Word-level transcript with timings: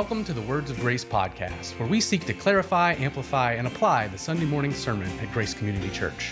Welcome 0.00 0.24
to 0.24 0.32
the 0.32 0.40
Words 0.40 0.70
of 0.70 0.80
Grace 0.80 1.04
podcast, 1.04 1.78
where 1.78 1.86
we 1.86 2.00
seek 2.00 2.24
to 2.24 2.32
clarify, 2.32 2.94
amplify, 2.94 3.52
and 3.52 3.66
apply 3.66 4.08
the 4.08 4.16
Sunday 4.16 4.46
morning 4.46 4.72
sermon 4.72 5.10
at 5.18 5.30
Grace 5.30 5.52
Community 5.52 5.90
Church. 5.90 6.30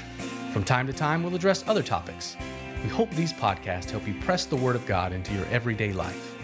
From 0.55 0.65
time 0.65 0.87
to 0.87 0.93
time, 0.95 1.23
we'll 1.23 1.35
address 1.35 1.65
other 1.69 1.83
topics. 1.83 2.35
We 2.83 2.89
hope 2.89 3.11
these 3.11 3.35
podcasts 3.35 3.91
help 3.91 4.09
you 4.09 4.15
press 4.23 4.47
the 4.47 4.57
Word 4.57 4.75
of 4.75 4.87
God 4.87 5.13
into 5.13 5.35
your 5.35 5.45
everyday 5.49 5.93
life. 5.93 6.35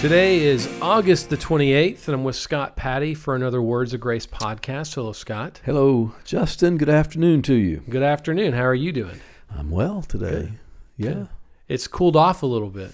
Today 0.00 0.40
is 0.40 0.68
August 0.82 1.30
the 1.30 1.36
28th, 1.36 2.08
and 2.08 2.16
I'm 2.16 2.24
with 2.24 2.34
Scott 2.34 2.74
Patty 2.74 3.14
for 3.14 3.36
another 3.36 3.62
Words 3.62 3.94
of 3.94 4.00
Grace 4.00 4.26
podcast. 4.26 4.96
Hello, 4.96 5.12
Scott. 5.12 5.60
Hello, 5.64 6.14
Justin. 6.24 6.78
Good 6.78 6.90
afternoon 6.90 7.42
to 7.42 7.54
you. 7.54 7.84
Good 7.88 8.02
afternoon. 8.02 8.54
How 8.54 8.64
are 8.64 8.74
you 8.74 8.90
doing? 8.90 9.20
I'm 9.56 9.70
well 9.70 10.02
today. 10.02 10.30
Good. 10.30 10.58
Yeah. 10.96 11.12
Good. 11.12 11.28
It's 11.70 11.86
cooled 11.86 12.16
off 12.16 12.42
a 12.42 12.46
little 12.46 12.68
bit. 12.70 12.90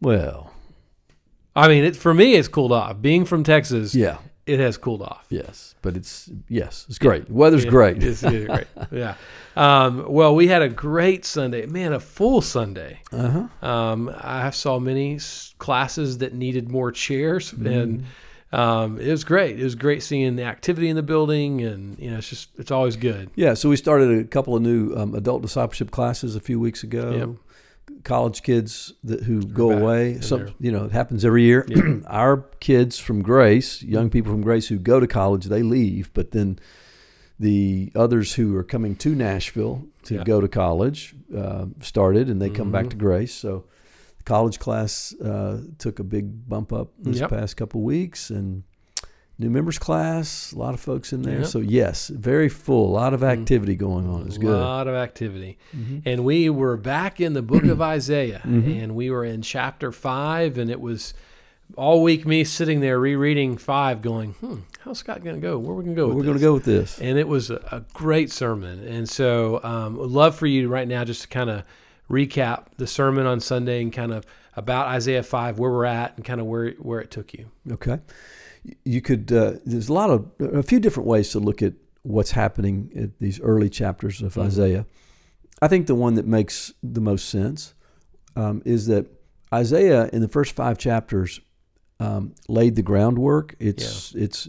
Well, 0.00 0.52
I 1.56 1.66
mean, 1.68 1.84
it, 1.84 1.96
for 1.96 2.14
me, 2.14 2.34
it's 2.34 2.48
cooled 2.48 2.70
off. 2.72 3.00
Being 3.00 3.24
from 3.24 3.42
Texas, 3.42 3.94
yeah. 3.94 4.18
it 4.46 4.60
has 4.60 4.76
cooled 4.76 5.02
off. 5.02 5.26
Yes, 5.28 5.74
but 5.82 5.96
it's 5.96 6.30
yes, 6.48 6.86
it's 6.88 6.98
great. 6.98 7.28
Weather's 7.28 7.64
It- 7.64 7.70
great. 7.70 8.02
It's, 8.02 8.22
it's 8.22 8.46
great. 8.46 8.66
Yeah. 8.92 9.14
Um, 9.56 10.04
well, 10.12 10.34
we 10.36 10.46
had 10.48 10.62
a 10.62 10.68
great 10.68 11.24
Sunday. 11.24 11.66
Man, 11.66 11.92
a 11.94 11.98
full 12.00 12.42
Sunday. 12.42 13.00
Uh 13.10 13.46
huh. 13.62 13.66
Um, 13.66 14.14
I 14.16 14.50
saw 14.50 14.78
many 14.78 15.18
classes 15.58 16.18
that 16.18 16.32
needed 16.34 16.70
more 16.70 16.92
chairs, 16.92 17.52
and 17.54 18.04
um, 18.52 19.00
it 19.00 19.10
was 19.10 19.24
great. 19.24 19.58
It 19.58 19.64
was 19.64 19.74
great 19.74 20.02
seeing 20.02 20.36
the 20.36 20.44
activity 20.44 20.88
in 20.90 20.94
the 20.96 21.02
building, 21.02 21.62
and 21.62 21.98
you 21.98 22.10
know, 22.10 22.18
it's 22.18 22.28
just 22.28 22.50
it's 22.58 22.70
always 22.70 22.96
good. 22.96 23.30
Yeah. 23.34 23.54
So 23.54 23.68
we 23.70 23.76
started 23.76 24.16
a 24.16 24.24
couple 24.24 24.54
of 24.54 24.62
new 24.62 24.94
um, 24.94 25.14
adult 25.14 25.42
discipleship 25.42 25.90
classes 25.90 26.36
a 26.36 26.40
few 26.40 26.60
weeks 26.60 26.82
ago. 26.84 27.10
Yep. 27.10 27.28
College 28.06 28.42
kids 28.42 28.92
that 29.04 29.24
who 29.24 29.42
go 29.42 29.70
back, 29.70 29.80
away. 29.80 30.20
Some 30.20 30.54
you 30.60 30.70
know 30.70 30.84
it 30.84 30.92
happens 30.92 31.24
every 31.24 31.42
year. 31.42 31.66
Yeah. 31.68 32.00
Our 32.06 32.36
kids 32.60 32.98
from 32.98 33.20
Grace, 33.22 33.82
young 33.82 34.10
people 34.10 34.30
from 34.32 34.42
Grace 34.42 34.68
who 34.68 34.78
go 34.78 35.00
to 35.00 35.06
college, 35.08 35.46
they 35.46 35.62
leave, 35.64 36.12
but 36.14 36.30
then 36.30 36.58
the 37.38 37.90
others 37.94 38.34
who 38.34 38.56
are 38.56 38.62
coming 38.64 38.94
to 38.96 39.14
Nashville 39.14 39.86
to 40.04 40.14
Yeah. 40.16 40.24
go 40.24 40.40
to 40.40 40.48
college 40.48 41.14
uh, 41.36 41.66
started, 41.82 42.30
and 42.30 42.40
they 42.40 42.48
come 42.48 42.70
back 42.70 42.86
Mhm. 42.86 42.90
to 42.90 42.96
Grace. 42.96 43.34
So 43.34 43.64
the 44.18 44.24
college 44.24 44.58
class 44.58 45.12
uh, 45.20 45.62
took 45.78 45.98
a 45.98 46.04
big 46.04 46.48
bump 46.48 46.72
up 46.72 46.92
this 46.98 47.18
Yep. 47.20 47.30
past 47.30 47.56
couple 47.56 47.82
weeks, 47.82 48.30
and 48.30 48.62
new 49.38 49.50
members 49.50 49.78
class, 49.78 50.52
a 50.52 50.58
lot 50.58 50.72
of 50.74 50.80
folks 50.80 51.12
in 51.12 51.22
there. 51.22 51.40
Yep. 51.40 51.46
So 51.48 51.58
yes, 51.58 52.08
very 52.08 52.48
full, 52.48 52.88
a 52.90 52.94
lot 52.94 53.12
of 53.14 53.20
Mm. 53.20 53.40
activity 53.40 53.74
going 53.74 54.08
on. 54.08 54.26
It's 54.26 54.38
good. 54.38 54.54
a 54.54 54.58
lot 54.60 54.88
of 54.88 54.94
activity. 54.94 55.58
Mhm. 55.76 56.02
And 56.06 56.24
we 56.24 56.48
were 56.48 56.76
back 56.78 57.20
in 57.20 57.34
the 57.34 57.42
book 57.42 57.64
of 57.64 57.80
Isaiah, 57.96 58.40
Mhm. 58.46 58.82
and 58.82 58.94
we 58.94 59.10
were 59.10 59.24
in 59.24 59.42
chapter 59.42 59.92
five, 59.92 60.56
and 60.56 60.70
it 60.70 60.80
was 60.80 61.12
all 61.76 62.02
week 62.02 62.24
me 62.24 62.44
sitting 62.44 62.80
there 62.80 62.98
rereading 62.98 63.56
five, 63.58 64.00
going, 64.00 64.32
"Hmm, 64.34 64.58
how's 64.80 64.98
Scott 65.00 65.22
going 65.24 65.36
to 65.36 65.42
go? 65.42 65.58
Where 65.58 65.72
are 65.72 65.74
we 65.74 65.84
going 65.84 65.96
to 65.96 66.00
go? 66.02 66.08
We're 66.08 66.22
going 66.22 66.36
to 66.36 66.40
go 66.42 66.54
with 66.54 66.64
this. 66.64 66.98
And 67.00 67.18
it 67.18 67.26
was 67.28 67.50
a, 67.50 67.56
a 67.72 67.82
great 67.92 68.30
sermon, 68.30 68.86
and 68.86 69.08
so 69.08 69.60
um, 69.64 69.96
would 69.98 70.10
love 70.12 70.34
for 70.36 70.46
you 70.46 70.68
right 70.68 70.86
now 70.88 71.04
just 71.04 71.22
to 71.22 71.28
kind 71.28 71.50
of 71.50 71.64
recap 72.10 72.66
the 72.78 72.86
sermon 72.86 73.26
on 73.26 73.40
Sunday 73.40 73.82
and 73.82 73.92
kind 73.92 74.12
of 74.12 74.24
about 74.54 74.86
Isaiah 74.86 75.22
five, 75.24 75.58
where 75.58 75.70
we're 75.70 75.84
at, 75.84 76.14
and 76.16 76.24
kind 76.24 76.40
of 76.40 76.46
where 76.46 76.70
where 76.78 77.00
it 77.00 77.10
took 77.10 77.34
you. 77.34 77.46
Okay. 77.72 77.98
You 78.84 79.00
could, 79.00 79.32
uh, 79.32 79.54
there's 79.64 79.88
a 79.88 79.92
lot 79.92 80.10
of, 80.10 80.26
a 80.40 80.62
few 80.62 80.80
different 80.80 81.06
ways 81.08 81.30
to 81.30 81.38
look 81.40 81.62
at 81.62 81.74
what's 82.02 82.32
happening 82.32 82.90
at 82.96 83.18
these 83.18 83.40
early 83.40 83.68
chapters 83.68 84.22
of 84.22 84.34
Mhm. 84.34 84.44
Isaiah. 84.46 84.86
I 85.62 85.68
think 85.68 85.86
the 85.86 85.94
one 85.94 86.14
that 86.14 86.26
makes 86.26 86.72
the 86.82 87.00
most 87.00 87.28
sense 87.28 87.74
um, 88.36 88.60
is 88.66 88.86
that 88.86 89.06
Isaiah, 89.54 90.10
in 90.12 90.20
the 90.20 90.28
first 90.28 90.52
five 90.54 90.76
chapters, 90.78 91.40
um, 91.98 92.34
laid 92.48 92.76
the 92.76 92.82
groundwork. 92.82 93.54
It's, 93.58 94.14
it's, 94.14 94.46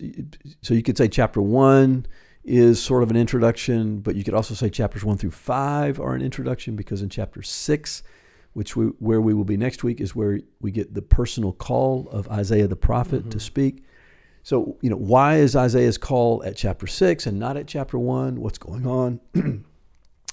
so 0.62 0.74
you 0.74 0.84
could 0.84 0.98
say 0.98 1.08
chapter 1.08 1.42
one 1.42 2.06
is 2.44 2.82
sort 2.82 3.04
of 3.04 3.10
an 3.10 3.16
introduction, 3.16 4.00
but 4.02 4.16
you 4.16 4.24
could 4.26 4.34
also 4.34 4.54
say 4.54 4.70
chapters 4.70 5.04
one 5.06 5.18
through 5.18 5.32
five 5.32 6.00
are 6.00 6.14
an 6.14 6.22
introduction 6.22 6.76
because 6.76 7.02
in 7.02 7.08
chapter 7.10 7.42
six, 7.42 8.04
which 8.54 8.76
we, 8.76 8.88
where 9.00 9.22
we 9.22 9.34
will 9.34 9.46
be 9.46 9.56
next 9.58 9.84
week, 9.84 10.02
is 10.02 10.14
where 10.16 10.42
we 10.60 10.72
get 10.72 10.94
the 10.94 11.02
personal 11.02 11.54
call 11.54 12.10
of 12.12 12.28
Isaiah 12.30 12.68
the 12.68 12.76
prophet 12.76 13.32
to 13.32 13.38
Mhm. 13.38 13.42
speak. 13.42 13.84
So, 14.48 14.78
you 14.82 14.90
know, 14.90 14.96
why 14.96 15.40
is 15.40 15.58
Isaiah's 15.58 15.98
call 15.98 16.42
at 16.46 16.56
chapter 16.56 16.88
six 16.88 17.28
and 17.28 17.38
not 17.38 17.58
at 17.58 17.68
chapter 17.68 18.00
one? 18.00 18.40
What's 18.40 18.58
going 18.58 18.88
on? 18.88 19.20
and 19.34 19.66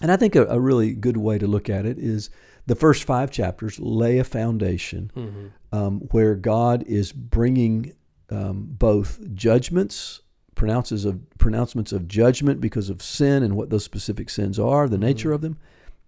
I 0.01 0.15
think 0.17 0.37
a, 0.37 0.47
a 0.47 0.61
really 0.61 0.95
good 0.95 1.17
way 1.17 1.37
to 1.37 1.49
look 1.49 1.69
at 1.69 1.85
it 1.85 1.99
is 1.99 2.31
the 2.65 2.77
first 2.77 3.03
five 3.03 3.33
chapters 3.33 3.81
lay 3.81 4.19
a 4.19 4.23
foundation 4.23 5.11
Mm-hmm. 5.17 5.47
um, 5.77 5.99
where 6.13 6.37
God 6.37 6.85
is 6.87 7.11
bringing 7.11 7.93
um, 8.31 8.67
both 8.69 9.19
judgments, 9.35 10.21
pronounces 10.55 11.05
of 11.05 11.19
pronouncements 11.39 11.91
of 11.91 12.07
judgment 12.07 12.61
because 12.61 12.91
of 12.91 13.03
sin 13.03 13.43
and 13.43 13.57
what 13.57 13.71
those 13.71 13.83
specific 13.83 14.31
sins 14.31 14.61
are, 14.61 14.89
the 14.89 14.97
nature 14.97 15.31
Mhm. 15.31 15.35
of 15.35 15.41
them, 15.41 15.59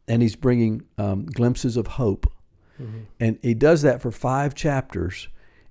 and 0.06 0.22
He's 0.22 0.36
bringing 0.36 0.82
um, 0.96 1.26
glimpses 1.26 1.76
of 1.76 1.88
hope. 1.88 2.32
Mm-hmm. 2.80 2.98
And 3.18 3.40
He 3.42 3.54
does 3.54 3.82
that 3.82 4.00
for 4.00 4.12
five 4.12 4.54
chapters, 4.54 5.26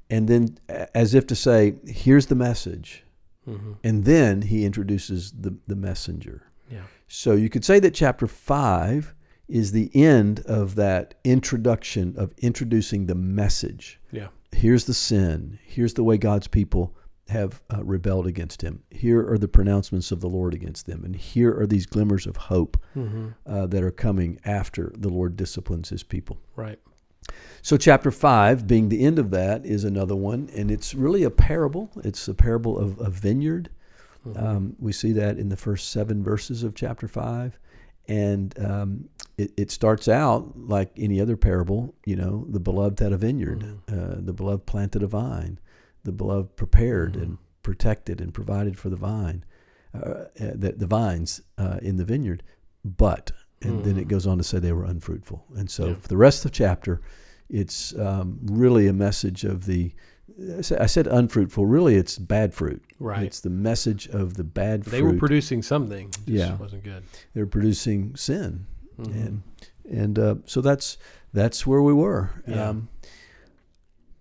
and 0.10 0.28
then 0.28 0.58
as 0.94 1.14
if 1.14 1.26
to 1.28 1.36
say, 1.36 1.76
"Here's 1.86 2.28
the 2.28 2.36
message," 2.36 3.04
Mm-hmm. 3.48 3.74
and 3.84 4.06
then 4.06 4.42
He 4.44 4.66
introduces 4.66 5.32
the 5.32 5.58
the 5.68 5.76
messenger. 5.76 6.44
Yeah. 6.72 6.84
So 7.08 7.34
you 7.34 7.50
could 7.50 7.64
say 7.66 7.80
that 7.80 7.94
chapter 7.94 8.26
five 8.28 9.14
is 9.48 9.72
the 9.72 9.92
end 9.96 10.40
of 10.48 10.74
that 10.76 11.14
introduction 11.24 12.16
of 12.18 12.34
introducing 12.40 13.06
the 13.06 13.14
message. 13.16 14.00
Yeah. 14.12 14.30
Here's 14.52 14.86
the 14.86 14.94
sin. 14.94 15.60
Here's 15.64 15.94
the 15.94 16.04
way 16.04 16.18
God's 16.18 16.48
people 16.48 16.96
have 17.28 17.62
uh, 17.72 17.84
rebelled 17.84 18.26
against 18.28 18.62
Him. 18.64 18.82
Here 18.90 19.28
are 19.30 19.38
the 19.38 19.48
pronouncements 19.48 20.12
of 20.12 20.22
the 20.22 20.30
Lord 20.30 20.54
against 20.56 20.86
them. 20.88 21.04
And 21.04 21.16
here 21.16 21.56
are 21.60 21.68
these 21.68 21.86
glimmers 21.86 22.26
of 22.26 22.38
hope 22.38 22.78
Mm-hmm. 22.96 23.28
uh, 23.46 23.66
that 23.68 23.84
are 23.84 23.92
coming 23.92 24.40
after 24.46 24.92
the 24.98 25.10
Lord 25.10 25.36
disciplines 25.36 25.90
His 25.90 26.04
people. 26.04 26.40
Right. 26.56 26.80
So, 27.62 27.78
chapter 27.78 28.12
5, 28.12 28.68
being 28.68 28.90
the 28.90 29.04
end 29.04 29.18
of 29.18 29.32
that, 29.32 29.66
is 29.66 29.84
another 29.84 30.16
one. 30.16 30.50
And 30.56 30.70
it's 30.70 30.94
really 30.94 31.24
a 31.24 31.32
parable. 31.32 31.90
It's 32.04 32.28
a 32.28 32.34
parable 32.34 32.78
of 32.78 33.00
a 33.00 33.10
vineyard. 33.10 33.70
Mhm. 34.26 34.44
Um, 34.44 34.76
we 34.80 34.92
see 34.92 35.12
that 35.14 35.38
in 35.38 35.50
the 35.50 35.58
first 35.58 35.90
seven 35.90 36.24
verses 36.24 36.64
of 36.64 36.76
chapter 36.76 37.08
5. 37.08 37.60
And 38.08 38.58
um, 38.64 39.10
it, 39.38 39.52
it 39.58 39.72
starts 39.72 40.08
out 40.08 40.54
like 40.56 40.92
any 40.98 41.20
other 41.20 41.36
parable, 41.36 41.96
you 42.06 42.16
know, 42.16 42.46
the 42.50 42.60
beloved 42.60 43.00
had 43.00 43.12
a 43.14 43.18
vineyard, 43.18 43.64
uh, 43.88 44.16
the 44.20 44.34
beloved 44.34 44.66
planted 44.66 45.02
a 45.04 45.08
vine, 45.08 45.60
the 46.04 46.12
beloved 46.12 46.56
prepared 46.56 47.16
and 47.16 47.38
protected 47.64 48.22
and 48.22 48.32
provided 48.34 48.78
for 48.78 48.90
the 48.90 48.96
vine, 48.96 49.44
uh, 49.96 49.98
uh, 50.00 50.26
the, 50.36 50.76
the 50.78 50.86
vines 50.86 51.42
uh, 51.58 51.80
in 51.82 51.98
the 51.98 52.06
vineyard. 52.06 52.44
But, 52.84 53.32
and 53.62 53.84
then 53.84 53.98
it 53.98 54.06
Mhm. 54.06 54.10
goes 54.10 54.28
on 54.28 54.38
to 54.38 54.44
say 54.44 54.60
they 54.60 54.72
were 54.74 54.86
unfruitful. 54.86 55.46
And 55.56 55.70
so 55.70 55.88
Yeah. 55.88 55.96
for 55.96 56.08
the 56.08 56.18
rest 56.18 56.46
of 56.46 56.52
the 56.52 56.56
chapter, 56.56 57.02
it's 57.50 57.98
um, 57.98 58.40
really 58.44 58.88
a 58.88 58.94
message 58.94 59.44
of 59.44 59.66
the, 59.66 59.92
I 60.78 60.86
said- 60.88 61.08
unfruitful, 61.08 61.66
really 61.66 61.96
it's 61.96 62.18
bad 62.18 62.54
fruit. 62.54 62.84
right. 63.00 63.24
It's 63.24 63.40
the 63.40 63.50
message 63.50 64.08
of 64.08 64.34
the 64.36 64.44
bad 64.44 64.84
they 64.84 64.90
fruit. 64.90 64.98
They 64.98 65.02
were 65.14 65.20
producing 65.20 65.62
something. 65.62 66.10
Just 66.12 66.28
Yeah. 66.28 66.58
wasn't 66.58 66.84
good. 66.84 67.04
They 67.34 67.42
were 67.42 67.48
producing 67.48 68.16
sin, 68.16 68.66
Mhm. 69.00 69.26
and 69.28 69.42
and 69.90 70.18
uh, 70.20 70.36
so 70.46 70.62
that's 70.62 70.98
that's 71.34 71.68
where 71.68 71.82
we 71.82 71.94
were. 71.94 72.32
Yeah. 72.48 72.70
Um, 72.70 72.90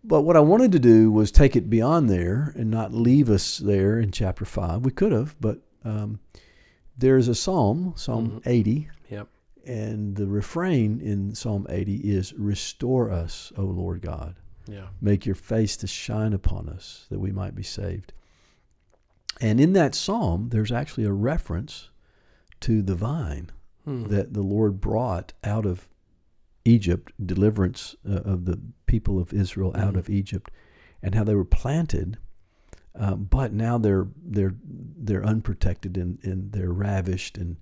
but 0.04 0.22
what 0.22 0.36
I 0.36 0.40
wanted 0.40 0.72
to 0.72 0.78
do 0.78 1.10
was 1.10 1.30
take 1.30 1.56
it 1.56 1.70
beyond 1.70 2.10
there 2.10 2.52
and 2.56 2.70
not 2.70 2.92
leave 2.92 3.30
us 3.30 3.58
there 3.58 3.98
in 3.98 4.10
chapter 4.10 4.44
five. 4.44 4.84
We 4.84 4.90
could 4.90 5.12
have, 5.12 5.34
but 5.40 5.60
um, 5.84 6.18
there's 6.96 7.28
a 7.28 7.34
psalm, 7.34 7.92
Psalm 7.96 8.30
Mhm. 8.30 8.42
80, 8.46 8.88
Yep. 9.10 9.28
and 9.66 10.16
the 10.16 10.26
refrain 10.26 11.00
in 11.00 11.34
Psalm 11.34 11.66
80 11.68 11.96
is 11.96 12.32
"Restore 12.34 13.10
us, 13.10 13.52
O 13.56 13.64
Lord 13.64 14.00
God." 14.02 14.36
Yeah. 14.66 14.88
make 14.98 15.26
your 15.26 15.34
face 15.34 15.76
to 15.76 15.86
shine 15.86 16.32
upon 16.32 16.70
us 16.70 17.04
that 17.10 17.18
we 17.20 17.30
might 17.30 17.54
be 17.54 17.62
saved. 17.62 18.14
And 19.38 19.60
in 19.60 19.74
that 19.74 19.94
psalm, 19.94 20.48
there's 20.48 20.72
actually 20.72 21.04
a 21.04 21.12
reference 21.12 21.90
to 22.60 22.80
the 22.80 22.94
vine 22.94 23.50
Hmm. 23.84 24.04
that 24.04 24.32
the 24.32 24.40
Lord 24.42 24.80
brought 24.80 25.34
out 25.44 25.66
of 25.66 25.86
Egypt, 26.64 27.12
deliverance 27.22 27.94
uh, 28.08 28.20
of 28.22 28.46
the 28.46 28.58
people 28.86 29.18
of 29.18 29.34
Israel 29.34 29.72
out 29.74 29.94
Mhm. 29.94 29.98
of 29.98 30.08
Egypt, 30.08 30.50
and 31.02 31.14
how 31.14 31.24
they 31.24 31.34
were 31.34 31.44
planted, 31.44 32.16
um, 32.96 33.24
but 33.24 33.52
now 33.52 33.78
they're 33.78 34.06
they're 34.24 34.54
they're 34.64 35.24
unprotected 35.24 35.96
and, 35.96 36.18
and 36.22 36.52
they're 36.52 36.72
ravished 36.72 37.36
and 37.38 37.56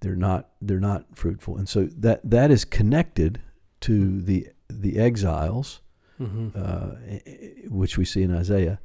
they're 0.00 0.16
not 0.16 0.48
they're 0.60 0.80
not 0.80 1.06
fruitful, 1.14 1.56
and 1.56 1.68
so 1.68 1.84
that 1.96 2.20
that 2.28 2.50
is 2.50 2.64
connected 2.64 3.40
to 3.80 4.20
the 4.20 4.48
the 4.68 4.98
exiles 4.98 5.80
Mhm. 6.20 6.52
uh, 6.54 7.68
which 7.68 7.98
we 7.98 8.04
see 8.04 8.22
in 8.22 8.32
Isaiah. 8.34 8.78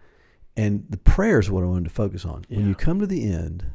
And 0.55 0.85
the 0.89 0.97
prayer 0.97 1.39
is 1.39 1.51
what 1.51 1.63
I 1.63 1.67
wanted 1.67 1.83
to 1.83 1.89
focus 1.91 2.25
on. 2.25 2.45
When 2.49 2.67
you 2.67 2.73
come 2.73 2.99
to 2.99 3.05
the 3.05 3.29
end, 3.31 3.65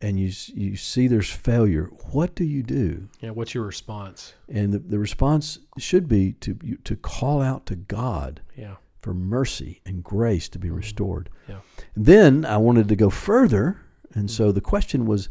and 0.00 0.18
you 0.18 0.32
you 0.54 0.74
see 0.76 1.06
there's 1.08 1.30
failure, 1.30 1.84
what 2.12 2.34
do 2.34 2.44
you 2.44 2.62
do? 2.64 3.08
Yeah. 3.20 3.30
What's 3.30 3.54
your 3.54 3.64
response? 3.64 4.34
And 4.48 4.72
the, 4.72 4.78
the 4.78 4.98
response 4.98 5.58
should 5.78 6.08
be 6.08 6.32
to 6.34 6.54
to 6.84 6.96
call 6.96 7.42
out 7.42 7.66
to 7.66 7.76
God 7.76 8.40
Yeah. 8.56 8.76
For 9.00 9.14
mercy 9.14 9.80
and 9.86 10.02
grace 10.02 10.48
to 10.50 10.58
be 10.58 10.70
restored. 10.70 11.30
Yeah. 11.48 11.60
Then 11.96 12.44
I 12.44 12.56
wanted 12.56 12.88
to 12.88 12.96
go 12.96 13.10
further, 13.10 13.80
and 14.14 14.30
so 14.30 14.52
the 14.52 14.60
question 14.60 15.06
was, 15.06 15.28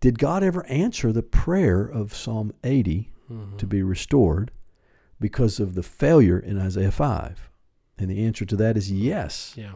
did 0.00 0.18
God 0.18 0.42
ever 0.42 0.64
answer 0.66 1.12
the 1.12 1.22
prayer 1.22 1.84
of 1.86 2.14
Psalm 2.14 2.52
80 2.62 3.10
Mhm. 3.30 3.56
to 3.58 3.66
be 3.66 3.82
restored 3.82 4.50
because 5.18 5.58
of 5.58 5.74
the 5.74 5.82
failure 5.82 6.38
in 6.38 6.58
Isaiah 6.58 6.92
5? 6.92 7.50
And 7.98 8.10
the 8.10 8.24
answer 8.24 8.44
to 8.44 8.56
that 8.56 8.76
is 8.76 8.92
yes, 8.92 9.54
Yeah. 9.56 9.72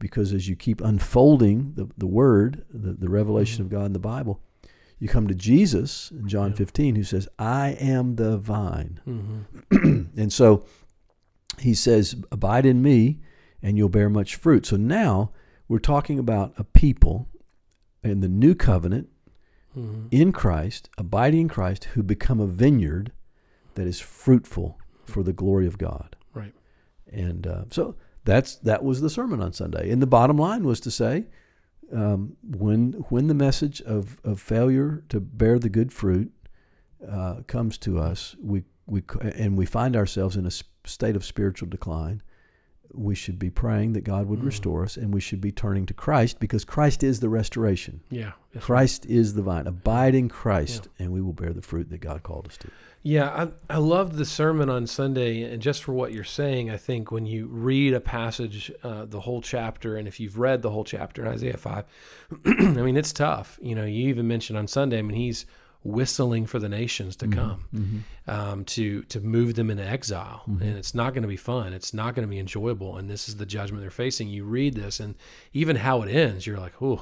because 0.00 0.32
as 0.32 0.48
you 0.48 0.56
keep 0.56 0.80
unfolding 0.80 1.74
the, 1.76 1.88
the 1.96 2.08
word, 2.08 2.64
the, 2.72 2.92
the 2.92 3.08
revelation 3.08 3.62
of 3.62 3.70
God 3.70 3.86
in 3.86 3.92
the 3.92 3.98
Bible, 4.00 4.40
you 4.98 5.08
come 5.08 5.26
to 5.28 5.34
Jesus 5.34 6.10
in 6.10 6.28
John 6.28 6.50
Yeah. 6.50 6.56
15 6.56 6.94
who 6.96 7.04
says, 7.04 7.28
I 7.38 7.70
am 7.80 8.16
the 8.16 8.36
vine. 8.38 9.00
hmm 9.04 9.40
and 10.16 10.32
so 10.32 10.64
he 11.58 11.74
says, 11.74 12.16
Abide 12.30 12.66
in 12.66 12.82
me, 12.82 13.20
and 13.62 13.76
you'll 13.76 13.88
bear 13.88 14.08
much 14.08 14.36
fruit. 14.36 14.66
So 14.66 14.76
now 14.76 15.32
we're 15.68 15.78
talking 15.78 16.18
about 16.18 16.52
a 16.58 16.64
people 16.64 17.28
in 18.02 18.20
the 18.20 18.28
new 18.28 18.54
covenant 18.54 19.08
hmm 19.74 20.06
in 20.10 20.32
Christ, 20.32 20.90
abiding 20.98 21.42
in 21.42 21.48
Christ, 21.48 21.84
who 21.94 22.02
become 22.02 22.40
a 22.40 22.46
vineyard 22.46 23.12
that 23.74 23.86
is 23.86 24.00
fruitful 24.00 24.78
for 25.06 25.22
the 25.22 25.32
glory 25.32 25.66
of 25.66 25.78
God. 25.78 26.16
Right. 26.34 26.52
And 27.10 27.46
uh, 27.46 27.64
so 27.70 27.96
that's 28.24 28.56
that 28.56 28.84
was 28.84 29.00
the 29.00 29.08
sermon 29.08 29.40
on 29.40 29.54
Sunday. 29.54 29.90
And 29.90 30.02
the 30.02 30.06
bottom 30.06 30.36
line 30.36 30.64
was 30.64 30.80
to 30.80 30.90
say, 30.90 31.24
um, 31.92 32.36
when 32.42 33.04
when 33.08 33.28
the 33.28 33.34
message 33.34 33.80
of, 33.82 34.20
of 34.24 34.40
failure 34.40 35.04
to 35.08 35.20
bear 35.20 35.58
the 35.58 35.68
good 35.68 35.92
fruit 35.92 36.32
uh, 37.08 37.36
comes 37.46 37.78
to 37.78 37.98
us, 37.98 38.36
we 38.42 38.64
we 38.86 39.02
and 39.34 39.56
we 39.56 39.66
find 39.66 39.96
ourselves 39.96 40.36
in 40.36 40.46
a 40.46 40.50
state 40.84 41.16
of 41.16 41.24
spiritual 41.24 41.68
decline. 41.68 42.22
We 42.94 43.14
should 43.14 43.38
be 43.38 43.48
praying 43.48 43.94
that 43.94 44.04
God 44.04 44.26
would 44.26 44.40
Mhm. 44.40 44.46
restore 44.46 44.82
us, 44.82 44.98
and 44.98 45.14
we 45.14 45.20
should 45.20 45.40
be 45.40 45.50
turning 45.50 45.86
to 45.86 45.94
Christ 45.94 46.38
because 46.38 46.62
Christ 46.64 47.02
is 47.02 47.20
the 47.20 47.30
restoration. 47.30 48.00
Yeah. 48.10 48.32
Christ 48.60 49.06
is 49.06 49.32
the 49.32 49.40
vine. 49.40 49.66
Abide 49.66 50.14
in 50.14 50.28
Christ, 50.28 50.88
and 50.98 51.10
we 51.10 51.22
will 51.22 51.32
bear 51.32 51.54
the 51.54 51.62
fruit 51.62 51.88
that 51.88 52.02
God 52.02 52.22
called 52.22 52.48
us 52.48 52.58
to. 52.58 52.68
Yeah, 53.02 53.48
I, 53.70 53.74
I 53.74 53.78
loved 53.78 54.16
the 54.16 54.26
sermon 54.26 54.68
on 54.68 54.86
Sunday, 54.86 55.42
and 55.42 55.62
just 55.62 55.82
for 55.82 55.92
what 55.94 56.12
you're 56.12 56.22
saying, 56.22 56.70
I 56.70 56.76
think 56.76 57.10
when 57.10 57.24
you 57.24 57.46
read 57.46 57.94
a 57.94 58.00
passage, 58.00 58.70
uh, 58.84 59.06
the 59.06 59.20
whole 59.20 59.40
chapter, 59.40 59.96
and 59.96 60.06
if 60.06 60.20
you've 60.20 60.38
read 60.38 60.60
the 60.60 60.70
whole 60.70 60.84
chapter 60.84 61.22
in 61.22 61.28
Isaiah 61.28 61.56
5, 61.56 61.84
I 62.44 62.52
mean, 62.66 62.98
it's 62.98 63.12
tough. 63.14 63.58
You 63.62 63.74
know, 63.74 63.84
you 63.86 64.08
even 64.08 64.28
mentioned 64.28 64.58
on 64.58 64.68
Sunday, 64.68 64.98
I 64.98 65.02
mean, 65.02 65.16
he's 65.16 65.46
whistling 65.84 66.46
for 66.46 66.58
the 66.58 66.68
nations 66.68 67.16
to 67.16 67.26
mm-hmm. 67.26 67.40
come, 67.40 67.64
mm-hmm. 67.74 68.30
um, 68.30 68.64
to 68.64 69.02
to 69.04 69.20
move 69.20 69.54
them 69.54 69.70
into 69.70 69.84
exile, 69.84 70.42
mm-hmm. 70.48 70.62
and 70.62 70.76
it's 70.76 70.94
not 70.94 71.14
going 71.14 71.22
to 71.22 71.28
be 71.28 71.36
fun. 71.36 71.72
It's 71.72 71.92
not 71.92 72.14
going 72.14 72.26
to 72.26 72.30
be 72.30 72.38
enjoyable, 72.38 72.96
and 72.96 73.10
this 73.10 73.28
is 73.28 73.36
the 73.36 73.46
judgment 73.46 73.82
they're 73.82 73.90
facing. 73.90 74.28
You 74.28 74.44
read 74.44 74.74
this, 74.74 75.00
and 75.00 75.14
even 75.52 75.76
how 75.76 76.02
it 76.02 76.10
ends, 76.10 76.46
you're 76.46 76.58
like, 76.60 76.80
ooh. 76.82 77.00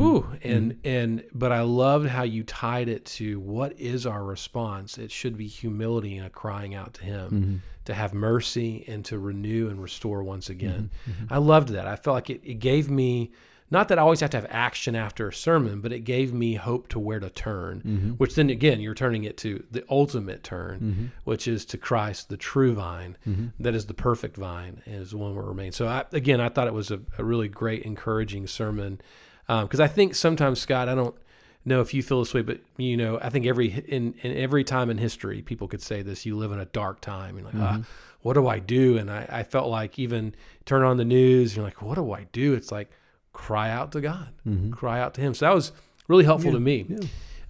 Ooh, 0.00 0.26
and 0.42 0.78
and 0.84 1.24
but 1.32 1.50
I 1.50 1.62
loved 1.62 2.08
how 2.08 2.22
you 2.22 2.42
tied 2.42 2.90
it 2.90 3.06
to 3.06 3.40
what 3.40 3.78
is 3.80 4.04
our 4.04 4.22
response. 4.22 4.98
It 4.98 5.10
should 5.10 5.38
be 5.38 5.46
humility 5.46 6.18
and 6.18 6.26
a 6.26 6.30
crying 6.30 6.74
out 6.74 6.92
to 6.94 7.04
Him 7.04 7.62
to 7.86 7.94
have 7.94 8.12
mercy 8.12 8.84
and 8.86 9.02
to 9.06 9.18
renew 9.18 9.70
and 9.70 9.82
restore 9.82 10.22
once 10.22 10.50
again. 10.50 10.90
I 11.30 11.38
loved 11.38 11.70
that. 11.70 11.86
I 11.86 11.96
felt 11.96 12.14
like 12.16 12.28
it, 12.28 12.42
it 12.44 12.54
gave 12.54 12.90
me 12.90 13.32
not 13.70 13.88
that 13.88 13.98
I 13.98 14.02
always 14.02 14.20
have 14.20 14.30
to 14.30 14.36
have 14.38 14.46
action 14.50 14.96
after 14.96 15.28
a 15.28 15.32
sermon, 15.32 15.80
but 15.80 15.92
it 15.92 16.00
gave 16.00 16.32
me 16.32 16.54
hope 16.54 16.88
to 16.88 16.98
where 16.98 17.20
to 17.20 17.28
turn. 17.28 17.82
Mm-hmm. 17.84 18.10
Which 18.12 18.34
then 18.34 18.50
again, 18.50 18.80
you're 18.80 18.94
turning 18.94 19.24
it 19.24 19.36
to 19.38 19.64
the 19.70 19.84
ultimate 19.90 20.42
turn, 20.42 20.80
mm-hmm. 20.80 21.06
which 21.24 21.46
is 21.46 21.64
to 21.66 21.78
Christ, 21.78 22.28
the 22.28 22.36
true 22.36 22.74
vine, 22.74 23.16
mm-hmm. 23.26 23.48
that 23.60 23.74
is 23.74 23.86
the 23.86 23.94
perfect 23.94 24.36
vine, 24.36 24.82
and 24.86 24.96
is 24.96 25.10
the 25.10 25.18
one 25.18 25.34
where 25.34 25.44
remain. 25.44 25.72
So 25.72 25.86
I, 25.86 26.04
again, 26.12 26.40
I 26.40 26.48
thought 26.48 26.66
it 26.66 26.74
was 26.74 26.90
a, 26.90 27.00
a 27.18 27.24
really 27.24 27.48
great, 27.48 27.82
encouraging 27.82 28.46
sermon 28.46 29.00
um, 29.48 29.66
because 29.66 29.80
I 29.80 29.88
think 29.88 30.14
sometimes 30.14 30.60
Scott, 30.60 30.88
I 30.88 30.94
don't 30.94 31.14
know 31.64 31.80
if 31.80 31.94
you 31.94 32.02
feel 32.02 32.20
this 32.20 32.34
way, 32.34 32.42
but 32.42 32.60
you 32.76 32.96
know, 32.96 33.18
I 33.20 33.30
think 33.30 33.46
every 33.46 33.68
in, 33.88 34.14
in 34.22 34.36
every 34.36 34.64
time 34.64 34.90
in 34.90 34.98
history, 34.98 35.42
people 35.42 35.68
could 35.68 35.82
say 35.82 36.02
this: 36.02 36.26
you 36.26 36.36
live 36.36 36.52
in 36.52 36.58
a 36.58 36.66
dark 36.66 37.00
time, 37.00 37.36
and 37.36 37.46
like, 37.46 37.54
ah, 37.56 37.80
what 38.20 38.34
do 38.34 38.46
I 38.46 38.58
do? 38.58 38.98
And 38.98 39.10
I, 39.10 39.26
I 39.30 39.42
felt 39.42 39.68
like 39.68 39.98
even 39.98 40.34
turn 40.64 40.82
on 40.82 40.98
the 40.98 41.04
news, 41.04 41.56
you're 41.56 41.64
like, 41.64 41.80
what 41.80 41.94
do 41.94 42.12
I 42.12 42.26
do? 42.32 42.54
It's 42.54 42.70
like 42.70 42.90
cry 43.38 43.70
out 43.70 43.92
to 43.92 44.00
God, 44.00 44.28
cry 44.72 45.00
out 45.00 45.14
to 45.14 45.20
Him. 45.20 45.32
So 45.34 45.46
that 45.46 45.54
was 45.54 45.72
really 46.08 46.24
helpful 46.24 46.52
to 46.52 46.60
me. 46.60 46.86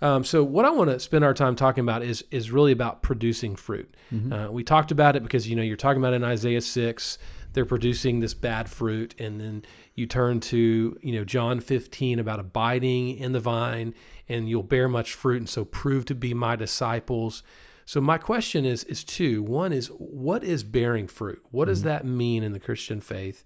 Um, 0.00 0.22
so 0.22 0.44
what 0.44 0.64
I 0.64 0.70
want 0.70 0.90
to 0.90 1.00
spend 1.00 1.24
our 1.24 1.34
time 1.34 1.56
talking 1.56 1.82
about 1.82 2.02
is 2.02 2.24
is 2.30 2.52
really 2.52 2.70
about 2.72 3.02
producing 3.02 3.56
fruit. 3.56 3.92
Uh, 4.32 4.48
we 4.52 4.62
talked 4.62 4.92
about 4.92 5.16
it 5.16 5.22
because 5.24 5.48
you 5.48 5.56
know 5.56 5.62
you're 5.62 5.76
talking 5.76 6.00
about 6.00 6.12
in 6.14 6.22
Isaiah 6.22 6.60
six, 6.60 7.18
they're 7.52 7.64
producing 7.66 8.20
this 8.20 8.32
bad 8.34 8.68
fruit, 8.68 9.14
and 9.18 9.40
then 9.40 9.64
you 9.94 10.06
turn 10.06 10.38
to 10.40 10.96
you 11.02 11.12
know 11.12 11.24
John 11.24 11.58
15 11.60 12.18
about 12.20 12.38
abiding 12.38 13.18
in 13.18 13.32
the 13.32 13.40
vine, 13.40 13.92
and 14.28 14.48
you'll 14.48 14.62
bear 14.62 14.88
much 14.88 15.14
fruit, 15.14 15.38
and 15.38 15.48
so 15.48 15.64
prove 15.64 16.04
to 16.04 16.14
be 16.14 16.32
my 16.32 16.54
disciples. 16.54 17.42
So 17.84 18.00
my 18.00 18.18
question 18.18 18.64
is 18.64 18.84
is 18.84 19.02
two. 19.02 19.42
One 19.42 19.72
is 19.72 19.88
what 19.88 20.44
is 20.44 20.62
bearing 20.62 21.08
fruit? 21.08 21.42
What 21.50 21.64
does 21.64 21.82
that 21.82 22.04
mean 22.04 22.44
in 22.44 22.52
the 22.52 22.60
Christian 22.60 23.00
faith? 23.00 23.42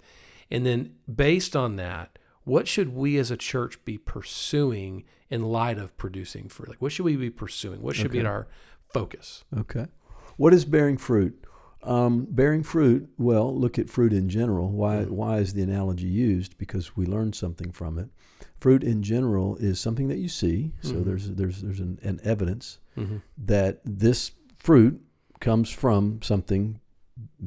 And 0.50 0.66
then 0.66 0.96
based 1.12 1.56
on 1.56 1.76
that, 1.76 2.11
what 2.44 2.66
should 2.68 2.94
we 2.94 3.16
as 3.18 3.30
a 3.30 3.36
church 3.36 3.84
be 3.84 3.98
pursuing 3.98 5.04
in 5.30 5.42
light 5.44 5.78
of 5.78 5.96
producing 5.96 6.48
fruit? 6.48 6.68
Like 6.68 6.82
what 6.82 6.92
should 6.92 7.04
we 7.04 7.16
be 7.16 7.30
pursuing? 7.30 7.82
What 7.82 7.96
should 7.96 8.10
be 8.10 8.24
our 8.24 8.46
focus? 8.92 9.44
Okay. 9.56 9.86
What 10.36 10.52
is 10.54 10.64
bearing 10.64 10.96
fruit? 10.98 11.38
Um, 11.84 12.26
bearing 12.30 12.62
fruit, 12.62 13.08
well, 13.18 13.52
look 13.56 13.76
at 13.78 13.90
fruit 13.90 14.12
in 14.12 14.28
general. 14.28 14.70
Why, 14.70 15.02
why 15.02 15.38
is 15.38 15.52
the 15.54 15.62
analogy 15.62 16.06
used? 16.06 16.56
Because 16.56 16.96
we 16.96 17.06
learned 17.06 17.34
something 17.34 17.72
from 17.72 17.98
it. 17.98 18.08
Fruit 18.60 18.84
in 18.84 19.02
general 19.02 19.56
is 19.56 19.80
something 19.80 20.06
that 20.08 20.18
you 20.18 20.28
see. 20.28 20.72
So 20.82 20.94
Mhm. 20.94 21.04
there's, 21.04 21.30
there's, 21.32 21.62
there's 21.62 21.80
an, 21.80 21.98
an 22.02 22.20
evidence 22.22 22.78
Mm-hmm. 22.96 23.16
that 23.46 23.80
this 23.86 24.32
fruit 24.54 25.00
comes 25.40 25.70
from 25.70 26.20
something 26.22 26.78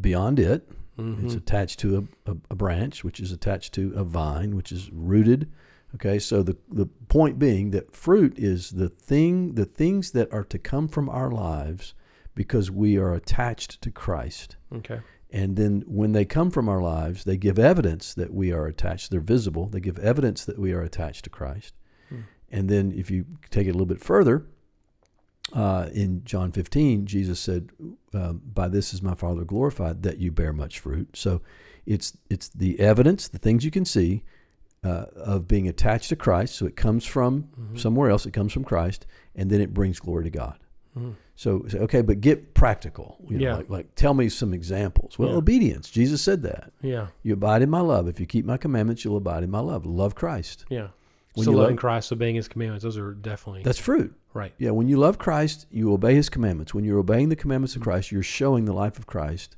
beyond 0.02 0.40
it. 0.40 0.68
Mm-hmm. 1.00 1.26
It's 1.26 1.36
attached 1.36 1.80
to 1.80 1.98
a, 2.26 2.32
a, 2.32 2.38
a 2.52 2.56
branch, 2.56 3.04
which 3.04 3.20
is 3.20 3.32
attached 3.32 3.74
to 3.74 3.94
a 3.96 4.04
vine, 4.04 4.56
which 4.56 4.72
is 4.72 4.90
rooted. 4.92 5.52
Okay, 5.96 6.20
so 6.20 6.44
the, 6.44 6.58
the 6.70 6.86
point 6.86 7.40
being 7.40 7.72
that 7.72 7.96
fruit 7.96 8.38
is 8.38 8.72
the 8.72 8.90
thing, 8.90 9.56
the 9.56 9.66
things 9.66 10.12
that 10.12 10.32
are 10.34 10.44
to 10.44 10.60
come 10.60 10.88
from 10.88 11.10
our 11.10 11.32
lives 11.32 11.94
because 12.34 12.70
we 12.70 12.98
are 12.98 13.14
attached 13.14 13.82
to 13.82 13.92
Christ. 13.92 14.58
Okay. 14.74 15.00
And 15.32 15.56
then 15.56 15.84
when 15.88 16.12
they 16.12 16.26
come 16.26 16.52
from 16.52 16.70
our 16.70 16.82
lives, 16.82 17.24
they 17.24 17.38
give 17.38 17.58
evidence 17.58 18.14
that 18.14 18.34
we 18.34 18.52
are 18.52 18.68
attached. 18.68 19.10
They're 19.10 19.20
visible. 19.20 19.68
They 19.68 19.80
give 19.80 19.98
evidence 20.00 20.46
that 20.46 20.60
we 20.60 20.72
are 20.74 20.82
attached 20.82 21.24
to 21.26 21.30
Christ. 21.30 21.74
Hmm. 22.10 22.22
And 22.50 22.70
then 22.70 22.92
if 22.92 23.10
you 23.10 23.26
take 23.50 23.68
it 23.68 23.72
a 23.72 23.74
little 23.74 23.86
bit 23.86 24.02
further, 24.02 24.46
uh, 25.54 25.90
in 25.94 26.24
John 26.26 26.52
15, 26.52 27.06
Jesus 27.06 27.40
said, 27.40 27.70
um, 28.14 28.42
"By 28.54 28.68
this 28.68 28.94
is 28.94 29.02
my 29.02 29.16
Father 29.16 29.44
glorified, 29.44 30.04
that 30.04 30.18
you 30.20 30.32
bear 30.32 30.52
much 30.54 30.80
fruit." 30.80 31.16
So, 31.16 31.42
it's 31.86 32.18
it's 32.30 32.50
the 32.50 32.80
evidence, 32.80 33.28
the 33.28 33.38
things 33.38 33.64
you 33.64 33.72
can 33.72 33.86
see, 33.86 34.24
uh, 34.84 35.06
of 35.16 35.48
being 35.48 35.68
attached 35.68 36.10
to 36.10 36.16
Christ. 36.16 36.56
So 36.56 36.66
it 36.66 36.76
comes 36.76 37.06
from 37.06 37.50
Mhm. 37.60 37.80
somewhere 37.80 38.10
else. 38.10 38.26
It 38.26 38.32
comes 38.34 38.54
from 38.54 38.64
Christ, 38.64 39.06
and 39.36 39.50
then 39.50 39.62
it 39.62 39.74
brings 39.74 40.00
glory 40.00 40.24
to 40.26 40.30
God. 40.30 40.58
Mhm. 40.98 41.14
So, 41.36 41.66
say, 41.68 41.80
okay, 41.80 42.02
but 42.02 42.22
get 42.22 42.54
practical. 42.54 43.18
You 43.28 43.38
know, 43.38 43.44
Yeah. 43.44 43.56
like, 43.58 43.70
like 43.70 43.96
tell 43.96 44.14
me 44.14 44.30
some 44.30 44.54
examples. 44.54 45.20
Well, 45.20 45.30
Yeah. 45.32 45.36
obedience. 45.36 45.90
Jesus 45.90 46.22
said 46.22 46.42
that. 46.44 46.72
Yeah. 46.82 47.08
You 47.24 47.34
abide 47.34 47.62
in 47.62 47.70
my 47.70 47.82
love. 47.82 48.08
If 48.08 48.20
you 48.20 48.26
keep 48.26 48.46
my 48.46 48.58
commandments, 48.58 49.04
you'll 49.04 49.18
abide 49.18 49.44
in 49.44 49.52
my 49.52 49.60
love. 49.60 49.86
Love 49.86 50.16
Christ. 50.16 50.66
Yeah. 50.70 50.90
When 51.34 51.44
so 51.46 51.52
you 51.52 51.58
loving 51.58 51.76
love- 51.76 51.82
Christ, 51.82 52.12
obeying 52.14 52.36
His 52.36 52.48
commandments, 52.48 52.84
those 52.84 52.98
are 52.98 53.14
definitely 53.14 53.64
That's 53.64 53.78
fruit. 53.80 54.16
Right. 54.36 54.54
Yeah, 54.60 54.70
when 54.72 54.88
you 54.88 54.98
love 54.98 55.18
Christ, 55.18 55.66
you 55.72 55.92
obey 55.92 56.14
His 56.14 56.30
commandments. 56.30 56.74
When 56.76 56.84
you're 56.86 57.00
obeying 57.00 57.30
the 57.30 57.36
commandments 57.36 57.74
Mm-hmm. 57.74 57.82
of 57.82 57.86
Christ, 57.86 58.12
you're 58.12 58.22
showing 58.40 58.66
the 58.66 58.74
life 58.74 59.00
of 59.00 59.08
Christ, 59.08 59.58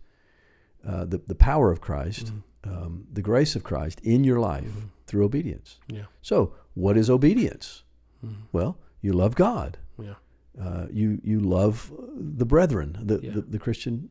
uh, 0.85 1.03
the 1.05 1.17
the 1.17 1.35
power 1.35 1.71
of 1.71 1.81
Christ, 1.81 2.27
Mhm. 2.27 2.41
um, 2.71 3.07
the 3.11 3.21
grace 3.21 3.55
of 3.57 3.63
Christ 3.63 3.99
in 4.03 4.23
your 4.23 4.39
life 4.39 4.73
Mhm. 4.77 4.89
through 5.07 5.25
obedience. 5.25 5.79
Yeah. 5.87 6.05
So, 6.21 6.53
what 6.75 6.95
is 6.97 7.09
obedience? 7.09 7.83
Mhm. 8.25 8.35
Well, 8.53 8.77
you 9.01 9.11
love 9.13 9.35
God. 9.35 9.77
Yeah. 9.99 10.15
Uh, 10.59 10.87
you 10.91 11.19
you 11.23 11.39
love 11.39 11.91
the 12.15 12.45
brethren, 12.45 12.97
the 13.03 13.19
Yeah. 13.21 13.31
the, 13.35 13.41
the 13.41 13.59
Christian 13.59 14.09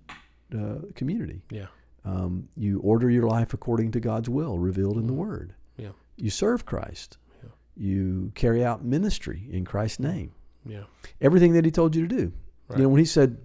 uh, 0.54 0.78
community. 0.94 1.42
Yeah. 1.50 1.66
Um, 2.04 2.48
you 2.56 2.78
order 2.80 3.10
your 3.10 3.26
life 3.26 3.52
according 3.52 3.90
to 3.92 4.00
God's 4.00 4.28
will, 4.28 4.58
revealed 4.60 4.96
in 4.96 5.06
the 5.08 5.12
Mhm. 5.12 5.26
Word. 5.28 5.54
Yeah. 5.76 5.90
You 6.16 6.30
serve 6.30 6.64
Christ. 6.64 7.18
Yeah. 7.42 7.50
You 7.76 8.30
carry 8.36 8.64
out 8.64 8.84
ministry 8.84 9.48
in 9.50 9.64
Christ's 9.64 9.98
name. 9.98 10.30
Yeah. 10.66 10.84
Everything 11.20 11.52
that 11.54 11.64
He 11.64 11.70
told 11.70 11.94
you 11.96 12.06
to 12.06 12.14
do. 12.16 12.32
Right. 12.68 12.78
You 12.78 12.84
know, 12.84 12.88
when 12.90 12.98
He 12.98 13.04
said, 13.06 13.38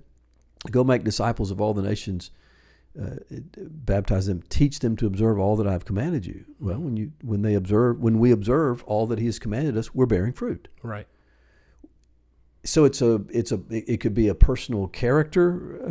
"Go 0.70 0.84
make 0.84 1.04
disciples 1.04 1.52
of 1.52 1.62
all 1.62 1.74
the 1.74 1.82
nations," 1.82 2.32
uh, 3.02 3.16
baptize 3.58 4.26
them, 4.26 4.42
teach 4.50 4.80
them 4.80 4.96
to 4.98 5.06
observe 5.08 5.40
all 5.40 5.56
that 5.56 5.68
I've 5.68 5.86
commanded 5.86 6.26
you. 6.26 6.46
Well, 6.60 6.80
when 6.80 6.98
you 6.98 7.12
when 7.24 7.42
they 7.42 7.54
observe 7.54 8.00
when 8.00 8.20
we 8.20 8.32
observe 8.32 8.84
all 8.84 9.08
that 9.08 9.20
He 9.20 9.26
has 9.28 9.40
commanded 9.40 9.78
us, 9.78 9.94
we're 9.96 10.06
bearing 10.06 10.34
fruit. 10.34 10.68
Right. 10.84 11.08
So 12.64 12.86
it's 12.86 13.02
a 13.02 13.24
it's 13.30 13.52
a 13.52 13.60
it 13.70 13.98
could 14.02 14.14
be 14.14 14.28
a 14.28 14.36
personal 14.36 14.88
character 14.88 15.82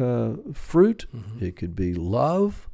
uh, 0.46 0.52
fruit. 0.52 1.06
Mm-hmm. 1.14 1.44
It 1.44 1.56
could 1.56 1.74
be 1.74 1.94
love. 1.94 2.68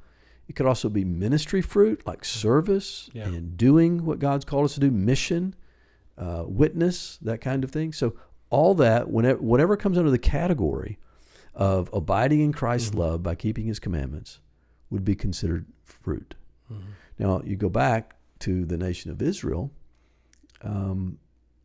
It 0.48 0.54
could 0.54 0.66
also 0.66 0.88
be 0.88 1.04
ministry 1.04 1.60
fruit, 1.62 2.06
like 2.06 2.24
service 2.24 3.10
Yeah. 3.12 3.24
and 3.24 3.56
doing 3.56 4.04
what 4.04 4.18
God's 4.20 4.44
called 4.44 4.64
us 4.66 4.74
to 4.74 4.80
do, 4.80 4.92
mission, 4.92 5.56
uh, 6.16 6.44
witness, 6.46 7.18
that 7.22 7.40
kind 7.40 7.64
of 7.64 7.70
thing. 7.72 7.92
So 7.92 8.14
all 8.56 8.74
that, 8.74 9.10
whenever 9.10 9.40
whatever 9.52 9.76
comes 9.76 9.96
under 9.98 10.10
the 10.10 10.18
category 10.38 10.98
of 11.54 11.90
abiding 11.92 12.40
in 12.40 12.52
Christ's 12.52 12.90
Mhm. 12.90 12.98
love 13.04 13.22
by 13.22 13.34
keeping 13.34 13.66
His 13.66 13.78
commandments, 13.78 14.40
would 14.90 15.04
be 15.04 15.14
considered 15.14 15.66
fruit. 15.84 16.34
Mhm. 16.72 16.82
Now 17.18 17.42
you 17.42 17.56
go 17.56 17.68
back 17.68 18.16
to 18.40 18.64
the 18.64 18.78
nation 18.78 19.10
of 19.10 19.20
Israel, 19.20 19.72
um, 20.62 21.18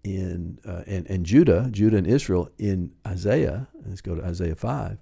in 0.04 0.60
uh, 0.66 0.84
and 0.88 1.04
and 1.10 1.26
Judah, 1.26 1.70
Judah 1.72 1.98
and 1.98 2.08
Israel 2.08 2.50
in 2.58 2.92
Isaiah. 3.08 3.68
Let's 3.86 4.02
go 4.02 4.16
to 4.16 4.24
Isaiah 4.26 4.56
five. 4.56 4.98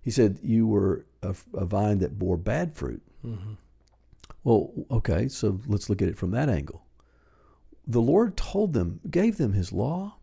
He 0.00 0.10
said, 0.10 0.38
"You 0.42 0.66
were 0.66 1.04
a, 1.22 1.34
a 1.52 1.66
vine 1.66 1.98
that 1.98 2.18
bore 2.18 2.36
bad 2.36 2.72
fruit." 2.72 3.02
Mm-hmm. 3.24 3.54
Well, 4.44 4.70
okay, 4.90 5.28
so 5.28 5.60
let's 5.66 5.90
look 5.90 6.00
at 6.00 6.08
it 6.08 6.16
from 6.16 6.30
that 6.30 6.48
angle. 6.48 6.84
The 7.88 8.00
Lord 8.00 8.36
told 8.36 8.72
them, 8.72 9.00
gave 9.10 9.36
them 9.36 9.52
His 9.52 9.72
law, 9.72 10.15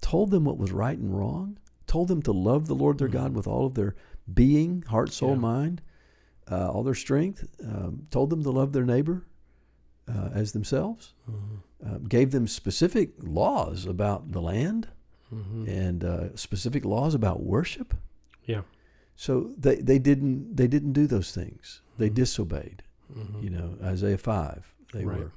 told 0.00 0.30
them 0.30 0.44
what 0.44 0.58
was 0.58 0.72
right 0.72 0.98
and 0.98 1.16
wrong, 1.16 1.58
told 1.86 2.08
them 2.08 2.22
to 2.22 2.32
love 2.32 2.66
the 2.66 2.74
Lord 2.74 2.98
their 2.98 3.08
God 3.08 3.34
with 3.34 3.46
all 3.46 3.66
of 3.66 3.74
their 3.74 3.94
being, 4.32 4.82
heart, 4.88 5.12
soul, 5.12 5.30
Yeah. 5.30 5.36
mind, 5.36 5.82
uh, 6.50 6.68
all 6.70 6.82
their 6.82 6.94
strength. 6.94 7.46
Um, 7.64 8.06
told 8.10 8.30
them 8.30 8.42
to 8.42 8.50
love 8.50 8.72
their 8.72 8.84
neighbor 8.84 9.24
uh, 10.08 10.30
as 10.32 10.52
themselves. 10.52 11.14
Mm-hmm. 11.30 11.54
Uh, 11.86 11.98
gave 12.08 12.30
them 12.30 12.46
specific 12.46 13.10
laws 13.22 13.86
about 13.86 14.32
the 14.32 14.40
land 14.42 14.88
Mm-hmm. 15.34 15.68
and 15.68 16.04
uh, 16.04 16.36
specific 16.36 16.84
laws 16.84 17.12
about 17.12 17.42
worship. 17.42 17.94
Yeah. 18.44 18.62
So 19.16 19.52
they, 19.58 19.74
they 19.76 19.98
didn't 19.98 20.56
they 20.56 20.68
didn't 20.68 20.92
do 20.92 21.08
those 21.08 21.32
things. 21.32 21.80
They 21.98 22.08
Mhm. 22.10 22.14
disobeyed. 22.14 22.82
Mm-hmm. 23.12 23.42
You 23.42 23.50
know, 23.50 23.76
Isaiah 23.82 24.18
five. 24.18 24.72
They 24.92 25.04
Right. 25.04 25.18
were 25.18 25.32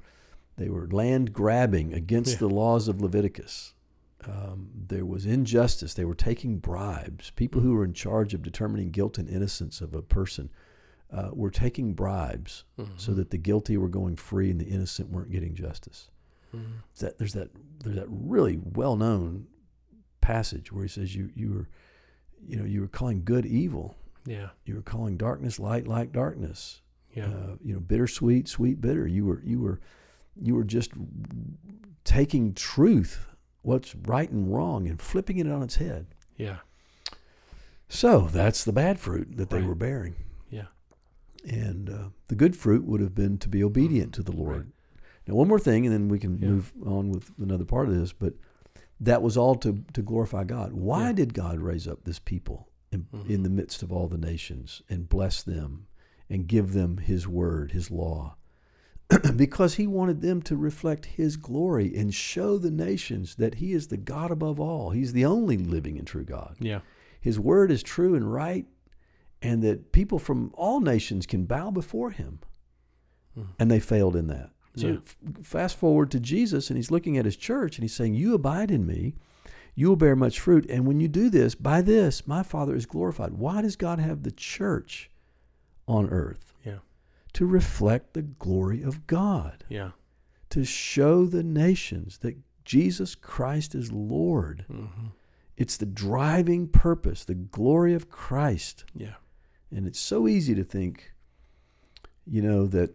they 0.56 0.68
were 0.68 0.86
land 0.86 1.32
grabbing 1.32 1.92
against 1.92 2.34
Yeah. 2.34 2.38
the 2.46 2.50
laws 2.50 2.86
of 2.86 3.00
Leviticus. 3.00 3.74
Um, 4.26 4.70
there 4.88 5.06
was 5.06 5.24
injustice. 5.24 5.94
They 5.94 6.04
were 6.04 6.14
taking 6.14 6.58
bribes. 6.58 7.30
People 7.30 7.62
who 7.62 7.72
were 7.72 7.84
in 7.84 7.94
charge 7.94 8.34
of 8.34 8.42
determining 8.42 8.90
guilt 8.90 9.16
and 9.18 9.28
innocence 9.28 9.80
of 9.80 9.94
a 9.94 10.02
person 10.02 10.50
uh, 11.10 11.30
were 11.32 11.50
taking 11.50 11.94
bribes 11.94 12.64
Mm-hmm. 12.78 12.92
so 12.96 13.12
that 13.14 13.30
the 13.30 13.38
guilty 13.38 13.76
were 13.76 13.88
going 13.88 14.16
free 14.16 14.50
and 14.50 14.60
the 14.60 14.66
innocent 14.66 15.10
weren't 15.10 15.30
getting 15.32 15.54
justice. 15.54 16.10
Mm-hmm. 16.54 16.72
That 16.98 17.18
there's 17.18 17.32
that 17.34 17.50
there's 17.82 17.96
that 17.96 18.06
really 18.08 18.58
well 18.62 18.96
known 18.96 19.46
passage 20.20 20.70
where 20.72 20.82
he 20.84 20.88
says 20.88 21.14
you 21.14 21.30
you 21.34 21.52
were 21.54 21.68
you 22.46 22.56
know 22.58 22.64
you 22.64 22.80
were 22.82 22.88
calling 22.88 23.22
good 23.24 23.46
evil. 23.46 23.96
Yeah. 24.26 24.50
You 24.66 24.74
were 24.76 24.82
calling 24.82 25.16
darkness 25.16 25.58
light 25.58 25.86
like 25.88 26.12
darkness 26.12 26.82
Yeah. 27.16 27.26
uh, 27.26 27.56
you 27.64 27.72
know, 27.74 27.80
bittersweet, 27.80 28.48
sweet, 28.48 28.80
bitter. 28.80 29.06
You 29.06 29.24
were, 29.24 29.40
you 29.42 29.60
were, 29.60 29.80
you 30.36 30.54
were 30.54 30.64
just 30.64 30.92
taking 32.04 32.52
truth, 32.54 33.26
what's 33.62 33.94
right 33.94 34.30
and 34.30 34.52
wrong, 34.54 34.88
and 34.88 35.00
flipping 35.00 35.38
it 35.38 35.46
on 35.48 35.62
its 35.62 35.76
head. 35.76 36.06
yeah. 36.36 36.58
So 37.88 38.28
that's 38.32 38.64
the 38.64 38.72
bad 38.72 39.00
fruit 39.00 39.36
that 39.36 39.50
they 39.50 39.58
Right. 39.58 39.66
were 39.68 39.74
bearing. 39.74 40.14
Yeah. 40.48 40.66
And 41.44 41.90
uh, 41.90 42.08
the 42.28 42.36
good 42.36 42.54
fruit 42.56 42.84
would 42.84 43.00
have 43.00 43.14
been 43.16 43.36
to 43.38 43.48
be 43.48 43.64
obedient 43.64 44.14
to 44.14 44.22
the 44.22 44.30
Lord. 44.32 44.56
Right. 44.56 44.66
Now, 45.26 45.34
one 45.34 45.48
more 45.48 45.58
thing, 45.58 45.86
and 45.86 45.92
then 45.92 46.08
we 46.08 46.18
can 46.20 46.38
Yeah. 46.38 46.48
move 46.50 46.72
on 46.86 47.10
with 47.10 47.32
another 47.38 47.64
part 47.64 47.88
of 47.88 47.94
this. 47.94 48.12
But 48.12 48.34
that 49.00 49.22
was 49.22 49.36
all 49.36 49.54
to 49.56 49.82
to 49.92 50.02
glorify 50.02 50.44
God. 50.44 50.72
Why 50.72 51.06
Yeah. 51.08 51.12
did 51.14 51.34
God 51.34 51.58
raise 51.60 51.88
up 51.88 52.04
this 52.04 52.18
people 52.20 52.68
in, 52.92 53.06
Mhm. 53.12 53.28
in 53.28 53.42
the 53.42 53.50
midst 53.50 53.82
of 53.82 53.90
all 53.92 54.06
the 54.06 54.18
nations 54.18 54.82
and 54.88 55.08
bless 55.08 55.42
them 55.42 55.86
and 56.28 56.46
give 56.46 56.72
them 56.72 56.98
His 56.98 57.26
word, 57.26 57.72
His 57.72 57.90
law? 57.90 58.36
because 59.36 59.74
He 59.74 59.86
wanted 59.86 60.20
them 60.20 60.40
to 60.42 60.56
reflect 60.56 61.06
His 61.06 61.36
glory 61.36 61.94
and 61.96 62.14
show 62.14 62.58
the 62.58 62.70
nations 62.70 63.34
that 63.36 63.56
He 63.56 63.72
is 63.72 63.88
the 63.88 63.96
God 63.96 64.30
above 64.30 64.60
all. 64.60 64.90
He's 64.90 65.12
the 65.12 65.24
only 65.24 65.56
living 65.56 65.98
and 65.98 66.06
true 66.06 66.24
God. 66.24 66.56
Yeah. 66.60 66.80
His 67.20 67.38
word 67.38 67.70
is 67.70 67.82
true 67.82 68.14
and 68.14 68.32
right, 68.32 68.66
and 69.42 69.62
that 69.62 69.92
people 69.92 70.18
from 70.18 70.50
all 70.54 70.80
nations 70.80 71.26
can 71.26 71.44
bow 71.44 71.70
before 71.70 72.10
him. 72.10 72.40
Mhm. 73.38 73.46
And 73.58 73.70
they 73.70 73.80
failed 73.80 74.16
in 74.16 74.26
that. 74.28 74.50
So 74.76 74.86
Yeah. 74.88 74.94
f- 74.96 75.18
fast 75.42 75.76
forward 75.76 76.10
to 76.12 76.20
Jesus, 76.20 76.70
and 76.70 76.76
he's 76.76 76.90
looking 76.90 77.18
at 77.18 77.24
his 77.24 77.36
church, 77.36 77.76
and 77.76 77.82
he's 77.84 77.92
saying, 77.94 78.14
You 78.14 78.34
abide 78.34 78.70
in 78.70 78.86
me, 78.86 79.14
you 79.74 79.88
will 79.88 79.96
bear 79.96 80.14
much 80.16 80.38
fruit. 80.40 80.66
And 80.70 80.86
when 80.86 81.00
you 81.00 81.08
do 81.08 81.28
this, 81.30 81.54
by 81.54 81.82
this, 81.82 82.26
my 82.26 82.42
Father 82.42 82.74
is 82.74 82.86
glorified. 82.86 83.34
Why 83.34 83.62
does 83.62 83.76
God 83.76 83.98
have 83.98 84.22
the 84.22 84.30
church 84.30 85.10
on 85.88 86.08
earth? 86.10 86.49
To 87.34 87.46
reflect 87.46 88.14
the 88.14 88.22
glory 88.22 88.82
of 88.82 89.06
God, 89.06 89.64
Yeah. 89.68 89.92
to 90.50 90.64
show 90.64 91.26
the 91.26 91.42
nations 91.44 92.18
that 92.18 92.36
Jesus 92.64 93.14
Christ 93.14 93.74
is 93.74 93.92
Lord. 93.92 94.64
Mm-hmm. 94.70 95.06
It's 95.56 95.76
the 95.76 95.86
driving 95.86 96.68
purpose, 96.68 97.24
the 97.24 97.34
glory 97.34 97.94
of 97.94 98.08
Christ. 98.08 98.84
Yeah. 98.94 99.14
And 99.70 99.86
it's 99.86 100.00
so 100.00 100.26
easy 100.26 100.54
to 100.54 100.64
think, 100.64 101.12
you 102.26 102.42
know, 102.42 102.66
that 102.66 102.94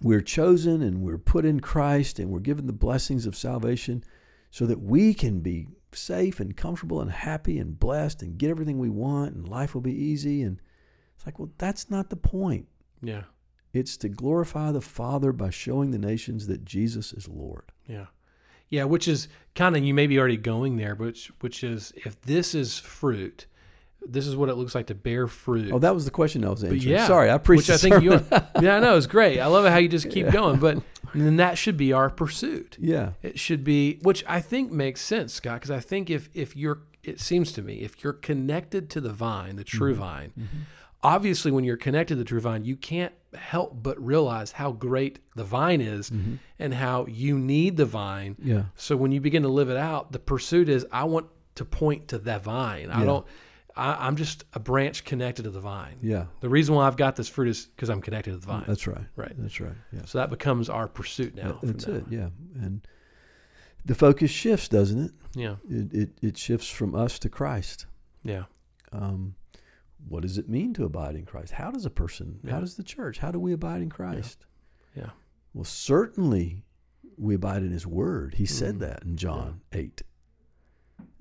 we're 0.00 0.20
chosen 0.20 0.82
and 0.82 1.00
we're 1.02 1.18
put 1.18 1.44
in 1.44 1.60
Christ 1.60 2.18
and 2.18 2.30
we're 2.30 2.40
given 2.40 2.66
the 2.66 2.72
blessings 2.72 3.26
of 3.26 3.36
salvation 3.36 4.04
so 4.50 4.66
that 4.66 4.80
we 4.80 5.14
can 5.14 5.40
be 5.40 5.68
safe 5.92 6.40
and 6.40 6.56
comfortable 6.56 7.00
and 7.00 7.10
happy 7.10 7.58
and 7.58 7.78
blessed 7.78 8.22
and 8.22 8.38
get 8.38 8.50
everything 8.50 8.78
we 8.78 8.90
want 8.90 9.34
and 9.34 9.48
life 9.48 9.74
will 9.74 9.80
be 9.80 9.94
easy. 9.94 10.42
And 10.42 10.60
it's 11.16 11.24
like, 11.26 11.38
well, 11.38 11.50
that's 11.58 11.90
not 11.90 12.10
the 12.10 12.16
point. 12.16 12.68
Yeah. 13.00 13.24
It's 13.72 13.96
to 13.98 14.08
glorify 14.08 14.70
the 14.72 14.80
Father 14.80 15.32
by 15.32 15.50
showing 15.50 15.90
the 15.90 15.98
nations 15.98 16.46
that 16.46 16.64
Jesus 16.64 17.12
is 17.12 17.28
Lord. 17.28 17.64
Yeah. 17.86 18.06
Yeah, 18.68 18.84
which 18.84 19.06
is 19.06 19.28
kind 19.54 19.76
of 19.76 19.84
you 19.84 19.94
may 19.94 20.06
be 20.06 20.18
already 20.18 20.36
going 20.36 20.76
there, 20.76 20.94
but 20.94 21.04
which, 21.06 21.32
which 21.40 21.64
is 21.64 21.92
if 21.96 22.20
this 22.22 22.54
is 22.54 22.78
fruit, 22.78 23.46
this 24.06 24.26
is 24.26 24.34
what 24.34 24.48
it 24.48 24.54
looks 24.54 24.74
like 24.74 24.86
to 24.86 24.94
bear 24.94 25.26
fruit. 25.26 25.72
Oh, 25.72 25.78
that 25.78 25.94
was 25.94 26.04
the 26.04 26.10
question 26.10 26.44
I 26.44 26.50
was 26.50 26.62
But 26.62 26.72
answering. 26.72 26.92
yeah, 26.92 27.06
Sorry, 27.06 27.30
I 27.30 27.38
preached 27.38 27.68
which 27.68 27.74
I 27.74 27.76
think 27.76 28.02
you. 28.02 28.18
sermon. 28.18 28.46
Yeah, 28.62 28.76
I 28.76 28.80
know 28.80 28.96
it's 28.96 29.06
great. 29.06 29.38
I 29.40 29.46
love 29.46 29.64
it 29.64 29.70
how 29.70 29.78
you 29.78 29.88
just 29.88 30.10
keep 30.10 30.30
going, 30.30 30.58
but 30.58 30.82
then 31.14 31.36
that 31.36 31.58
should 31.58 31.76
be 31.76 31.92
our 31.92 32.10
pursuit. 32.10 32.76
yeah. 32.80 33.10
It 33.22 33.38
should 33.38 33.64
be, 33.64 33.98
which 34.02 34.24
I 34.26 34.40
think 34.40 34.72
makes 34.72 35.00
sense, 35.00 35.34
Scott, 35.34 35.60
because 35.60 35.70
I 35.70 35.80
think 35.80 36.10
if 36.10 36.28
if 36.34 36.56
you're, 36.56 36.80
it 37.02 37.20
seems 37.20 37.52
to 37.52 37.62
me, 37.62 37.74
if 37.76 38.02
you're 38.02 38.12
connected 38.12 38.88
to 38.90 39.00
the 39.00 39.12
vine, 39.12 39.56
the 39.56 39.64
true 39.64 39.92
mm-hmm. 39.92 40.00
vine, 40.02 40.32
mm-hmm. 40.38 40.58
Obviously 41.02 41.50
when 41.50 41.64
you're 41.64 41.76
connected 41.76 42.14
to 42.14 42.18
the 42.18 42.24
true 42.24 42.40
vine, 42.40 42.64
you 42.64 42.76
can't 42.76 43.12
help 43.34 43.82
but 43.82 43.98
realize 44.04 44.52
how 44.52 44.72
great 44.72 45.18
the 45.36 45.44
vine 45.44 45.80
is 45.80 46.12
and 46.58 46.74
how 46.74 47.06
you 47.06 47.38
need 47.38 47.76
the 47.76 47.86
vine. 47.86 48.36
Yeah. 48.42 48.64
So 48.76 48.96
when 48.96 49.10
you 49.12 49.20
begin 49.20 49.42
to 49.42 49.48
live 49.48 49.68
it 49.70 49.76
out, 49.76 50.12
the 50.12 50.18
pursuit 50.18 50.68
is 50.68 50.86
I 50.92 51.04
want 51.04 51.26
to 51.56 51.64
point 51.64 52.08
to 52.08 52.18
that 52.18 52.42
vine. 52.42 52.90
I 52.90 53.04
don't. 53.04 53.26
I, 53.74 54.06
I'm 54.06 54.16
just 54.16 54.44
a 54.52 54.60
branch 54.60 55.02
connected 55.06 55.44
to 55.44 55.50
the 55.50 55.60
vine. 55.60 55.96
Yeah. 56.02 56.26
The 56.40 56.48
reason 56.50 56.74
why 56.74 56.86
I've 56.86 56.98
got 56.98 57.16
this 57.16 57.28
fruit 57.30 57.48
is 57.48 57.64
because 57.66 57.88
I'm 57.88 58.02
connected 58.02 58.32
to 58.32 58.36
the 58.36 58.46
vine. 58.46 58.64
That's 58.66 58.86
right. 58.86 59.06
Right. 59.16 59.32
That's 59.38 59.60
right. 59.60 59.72
Yeah. 59.92 60.02
So 60.04 60.18
that 60.18 60.28
becomes 60.28 60.68
our 60.68 60.88
pursuit 60.88 61.34
now. 61.34 61.58
That- 61.62 61.66
That's 61.66 61.84
it. 61.84 62.04
on. 62.04 62.06
Yeah. 62.10 62.28
And 62.62 62.86
the 63.86 63.94
focus 63.94 64.30
shifts, 64.30 64.68
doesn't 64.68 65.00
it? 65.06 65.10
Yeah. 65.34 65.54
It 65.70 65.92
it, 65.94 66.10
it 66.20 66.36
shifts 66.38 66.68
from 66.68 66.94
us 66.94 67.18
to 67.20 67.30
Christ. 67.30 67.86
Yeah. 68.22 68.44
Um, 68.92 69.36
what 70.08 70.22
does 70.22 70.38
it 70.38 70.48
mean 70.48 70.74
to 70.74 70.84
abide 70.84 71.14
in 71.14 71.24
Christ? 71.24 71.52
How 71.52 71.70
does 71.70 71.84
a 71.86 71.90
person? 71.90 72.40
Yeah. 72.42 72.52
How 72.52 72.60
does 72.60 72.76
the 72.76 72.82
church? 72.82 73.18
How 73.18 73.30
do 73.30 73.38
we 73.38 73.52
abide 73.52 73.82
in 73.82 73.90
Christ? 73.90 74.44
Yeah. 74.96 75.10
Well, 75.54 75.64
certainly 75.64 76.64
we 77.16 77.34
abide 77.34 77.62
in 77.62 77.70
His 77.72 77.86
Word. 77.86 78.34
He 78.34 78.46
said 78.46 78.76
Mhm. 78.76 78.80
that 78.80 79.02
in 79.04 79.16
John 79.16 79.60
eight. 79.72 80.02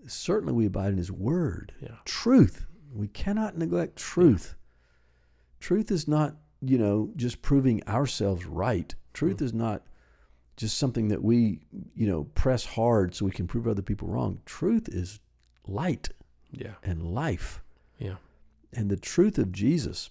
Certainly 0.07 0.53
we 0.53 0.65
abide 0.65 0.91
in 0.93 0.97
His 0.97 1.11
Word. 1.11 1.73
Yeah. 1.81 1.97
Truth. 2.05 2.65
We 2.93 3.07
cannot 3.07 3.57
neglect 3.57 3.95
truth. 3.97 4.55
Truth 5.59 5.91
is 5.91 6.07
not, 6.07 6.37
you 6.61 6.77
know, 6.77 7.11
just 7.15 7.41
proving 7.41 7.85
ourselves 7.87 8.45
right. 8.45 8.93
Truth 9.13 9.37
Mm. 9.37 9.41
is 9.45 9.53
not 9.53 9.85
just 10.57 10.77
something 10.77 11.07
that 11.09 11.23
we, 11.23 11.61
you 11.93 12.07
know, 12.07 12.25
press 12.35 12.65
hard 12.65 13.13
so 13.15 13.25
we 13.25 13.31
can 13.31 13.47
prove 13.47 13.67
other 13.67 13.81
people 13.81 14.07
wrong. 14.07 14.41
Truth 14.45 14.89
is 14.89 15.19
light 15.67 16.09
Yeah. 16.51 16.75
and 16.83 17.03
life. 17.03 17.63
Yeah. 17.97 18.17
And 18.73 18.89
the 18.89 18.97
truth 18.97 19.37
of 19.37 19.51
Jesus 19.51 20.09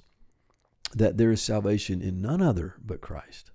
that 0.95 1.17
there 1.19 1.31
is 1.31 1.41
salvation 1.41 2.03
in 2.03 2.21
none 2.21 2.43
other 2.43 2.75
but 2.85 3.01
Christ. 3.01 3.51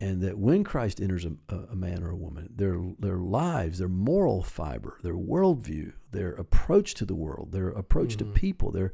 And 0.00 0.20
that 0.22 0.38
when 0.38 0.64
Christ 0.64 1.00
enters 1.00 1.24
a, 1.24 1.32
a 1.70 1.74
man 1.76 2.02
or 2.02 2.10
a 2.10 2.16
woman, 2.16 2.48
their 2.54 2.78
their 2.98 3.16
lives, 3.18 3.78
their 3.78 3.88
moral 3.88 4.42
fiber, 4.42 4.98
their 5.02 5.14
worldview, 5.16 5.92
their 6.12 6.30
approach 6.32 6.94
to 6.94 7.04
the 7.04 7.14
world, 7.14 7.52
their 7.52 7.68
approach 7.70 8.14
Mhm. 8.14 8.18
to 8.18 8.24
people, 8.26 8.70
their 8.70 8.92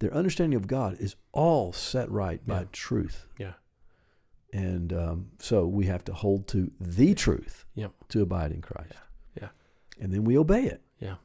their 0.00 0.12
understanding 0.14 0.56
of 0.56 0.66
God 0.66 0.96
is 1.00 1.16
all 1.32 1.72
set 1.72 2.10
right 2.10 2.44
by 2.46 2.64
truth. 2.72 3.26
Yeah. 3.38 3.54
And 4.52 4.92
um, 4.92 5.30
so 5.38 5.66
we 5.66 5.86
have 5.86 6.04
to 6.04 6.12
hold 6.12 6.46
to 6.48 6.70
the 6.80 7.14
truth 7.14 7.64
Yep. 7.74 7.92
to 8.08 8.20
abide 8.22 8.52
in 8.52 8.60
Christ. 8.60 8.92
Yeah. 9.40 9.48
And 10.00 10.12
then 10.12 10.24
we 10.24 10.36
obey 10.38 10.64
it. 10.64 10.82
Yeah. 10.98 11.16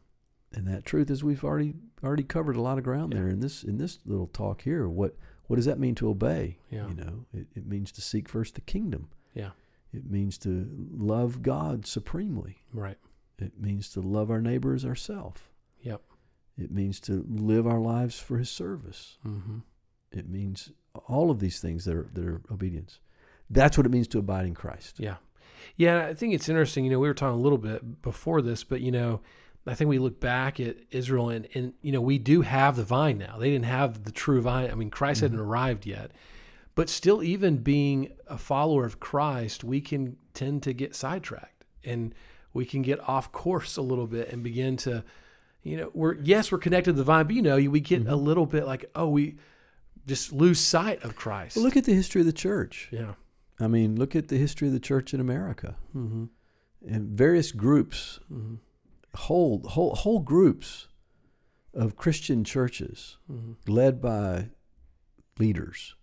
And 0.53 0.67
that 0.67 0.85
truth 0.85 1.09
is 1.11 1.23
we've 1.23 1.43
already 1.43 1.75
already 2.03 2.23
covered 2.23 2.55
a 2.55 2.61
lot 2.61 2.77
of 2.77 2.83
ground 2.83 3.13
Yeah. 3.13 3.19
there 3.19 3.29
in 3.29 3.39
this 3.39 3.63
in 3.63 3.77
this 3.77 3.99
little 4.05 4.27
talk 4.27 4.61
here. 4.63 4.87
What 4.87 5.15
what 5.47 5.55
does 5.57 5.65
that 5.65 5.79
mean 5.79 5.95
to 5.95 6.09
obey? 6.09 6.57
Yeah. 6.69 6.87
You 6.87 6.95
know, 6.95 7.25
it, 7.33 7.47
it 7.55 7.65
means 7.67 7.91
to 7.93 8.01
seek 8.01 8.27
first 8.29 8.55
the 8.55 8.61
kingdom. 8.61 9.09
Yeah. 9.33 9.51
It 9.93 10.09
means 10.09 10.37
to 10.39 10.67
love 10.91 11.41
God 11.41 11.85
supremely. 11.87 12.57
Right. 12.73 12.97
It 13.39 13.59
means 13.59 13.89
to 13.91 14.01
love 14.01 14.29
our 14.29 14.41
neighbor 14.41 14.73
as 14.73 14.85
ourselves. 14.85 15.41
Yep. 15.81 16.01
It 16.57 16.71
means 16.71 16.99
to 17.01 17.25
live 17.29 17.65
our 17.65 17.79
lives 17.79 18.19
for 18.19 18.37
his 18.37 18.49
service. 18.49 19.17
Mm-hmm. 19.25 19.59
It 20.11 20.29
means 20.29 20.71
all 21.07 21.31
of 21.31 21.39
these 21.39 21.59
things 21.59 21.85
that 21.85 21.95
are 21.95 22.09
that 22.13 22.25
are 22.25 22.41
obedience. 22.51 22.99
That's 23.49 23.77
what 23.77 23.85
it 23.85 23.89
means 23.91 24.07
to 24.09 24.19
abide 24.19 24.45
in 24.45 24.53
Christ. 24.55 24.99
Yeah. 24.99 25.17
Yeah, 25.75 26.05
I 26.05 26.13
think 26.13 26.33
it's 26.33 26.49
interesting. 26.49 26.85
You 26.85 26.91
know, 26.91 26.99
we 26.99 27.07
were 27.07 27.13
talking 27.13 27.37
a 27.39 27.41
little 27.41 27.57
bit 27.57 28.01
before 28.01 28.41
this, 28.41 28.63
but 28.63 28.81
you 28.81 28.91
know, 28.91 29.21
I 29.71 29.75
think 29.75 29.89
we 29.89 29.99
look 29.99 30.19
back 30.19 30.59
at 30.59 30.77
Israel 30.91 31.29
and, 31.29 31.47
and 31.53 31.73
you 31.81 31.91
know, 31.91 32.01
we 32.01 32.17
do 32.17 32.41
have 32.41 32.75
the 32.75 32.83
vine 32.83 33.17
now. 33.17 33.37
They 33.37 33.51
didn't 33.51 33.65
have 33.65 34.03
the 34.03 34.11
true 34.11 34.41
vine. 34.41 34.69
I 34.71 34.75
mean, 34.75 34.89
Christ 34.89 35.21
hadn't 35.21 35.39
arrived 35.39 35.85
yet. 35.85 36.11
But 36.75 36.89
still, 36.89 37.21
even 37.21 37.57
being 37.57 38.13
a 38.27 38.37
follower 38.37 38.85
of 38.85 38.99
Christ, 38.99 39.63
we 39.63 39.81
can 39.81 40.15
tend 40.33 40.63
to 40.63 40.73
get 40.73 40.95
sidetracked 40.95 41.65
and 41.83 42.13
we 42.53 42.65
can 42.65 42.81
get 42.81 42.99
off 43.07 43.31
course 43.31 43.75
a 43.77 43.81
little 43.81 44.07
bit 44.07 44.31
and 44.31 44.43
begin 44.43 44.77
to, 44.77 45.03
you 45.63 45.75
know, 45.77 45.91
we're 45.93 46.15
yes, 46.21 46.51
we're 46.51 46.57
connected 46.57 46.91
to 46.93 46.97
the 46.97 47.03
vine, 47.03 47.25
but 47.25 47.35
you 47.35 47.41
know, 47.41 47.57
we 47.57 47.79
get 47.81 48.07
a 48.07 48.15
little 48.15 48.45
bit 48.45 48.65
like, 48.65 48.85
oh, 48.95 49.09
we 49.09 49.35
just 50.07 50.31
lose 50.31 50.59
sight 50.59 51.03
of 51.03 51.15
Christ. 51.17 51.55
Well, 51.57 51.65
look 51.65 51.75
at 51.77 51.83
the 51.83 51.93
history 51.93 52.21
of 52.21 52.27
the 52.27 52.33
church. 52.33 52.87
yeah. 52.91 53.13
I 53.59 53.67
mean, 53.67 53.97
look 53.97 54.15
at 54.15 54.29
the 54.29 54.37
history 54.37 54.67
of 54.69 54.73
the 54.73 54.79
church 54.79 55.13
in 55.13 55.19
America 55.19 55.75
Mm-hmm. 55.93 56.25
and 56.87 57.09
various 57.09 57.51
groups, 57.51 58.19
Mm-hmm. 58.31 58.55
Whole 59.15 59.61
whole 59.69 59.95
whole 59.95 60.19
groups 60.19 60.87
of 61.73 61.95
Christian 61.95 62.43
churches 62.43 63.17
Mm-hmm. 63.31 63.71
led 63.71 64.01
by 64.01 64.49
leaders 65.37 65.95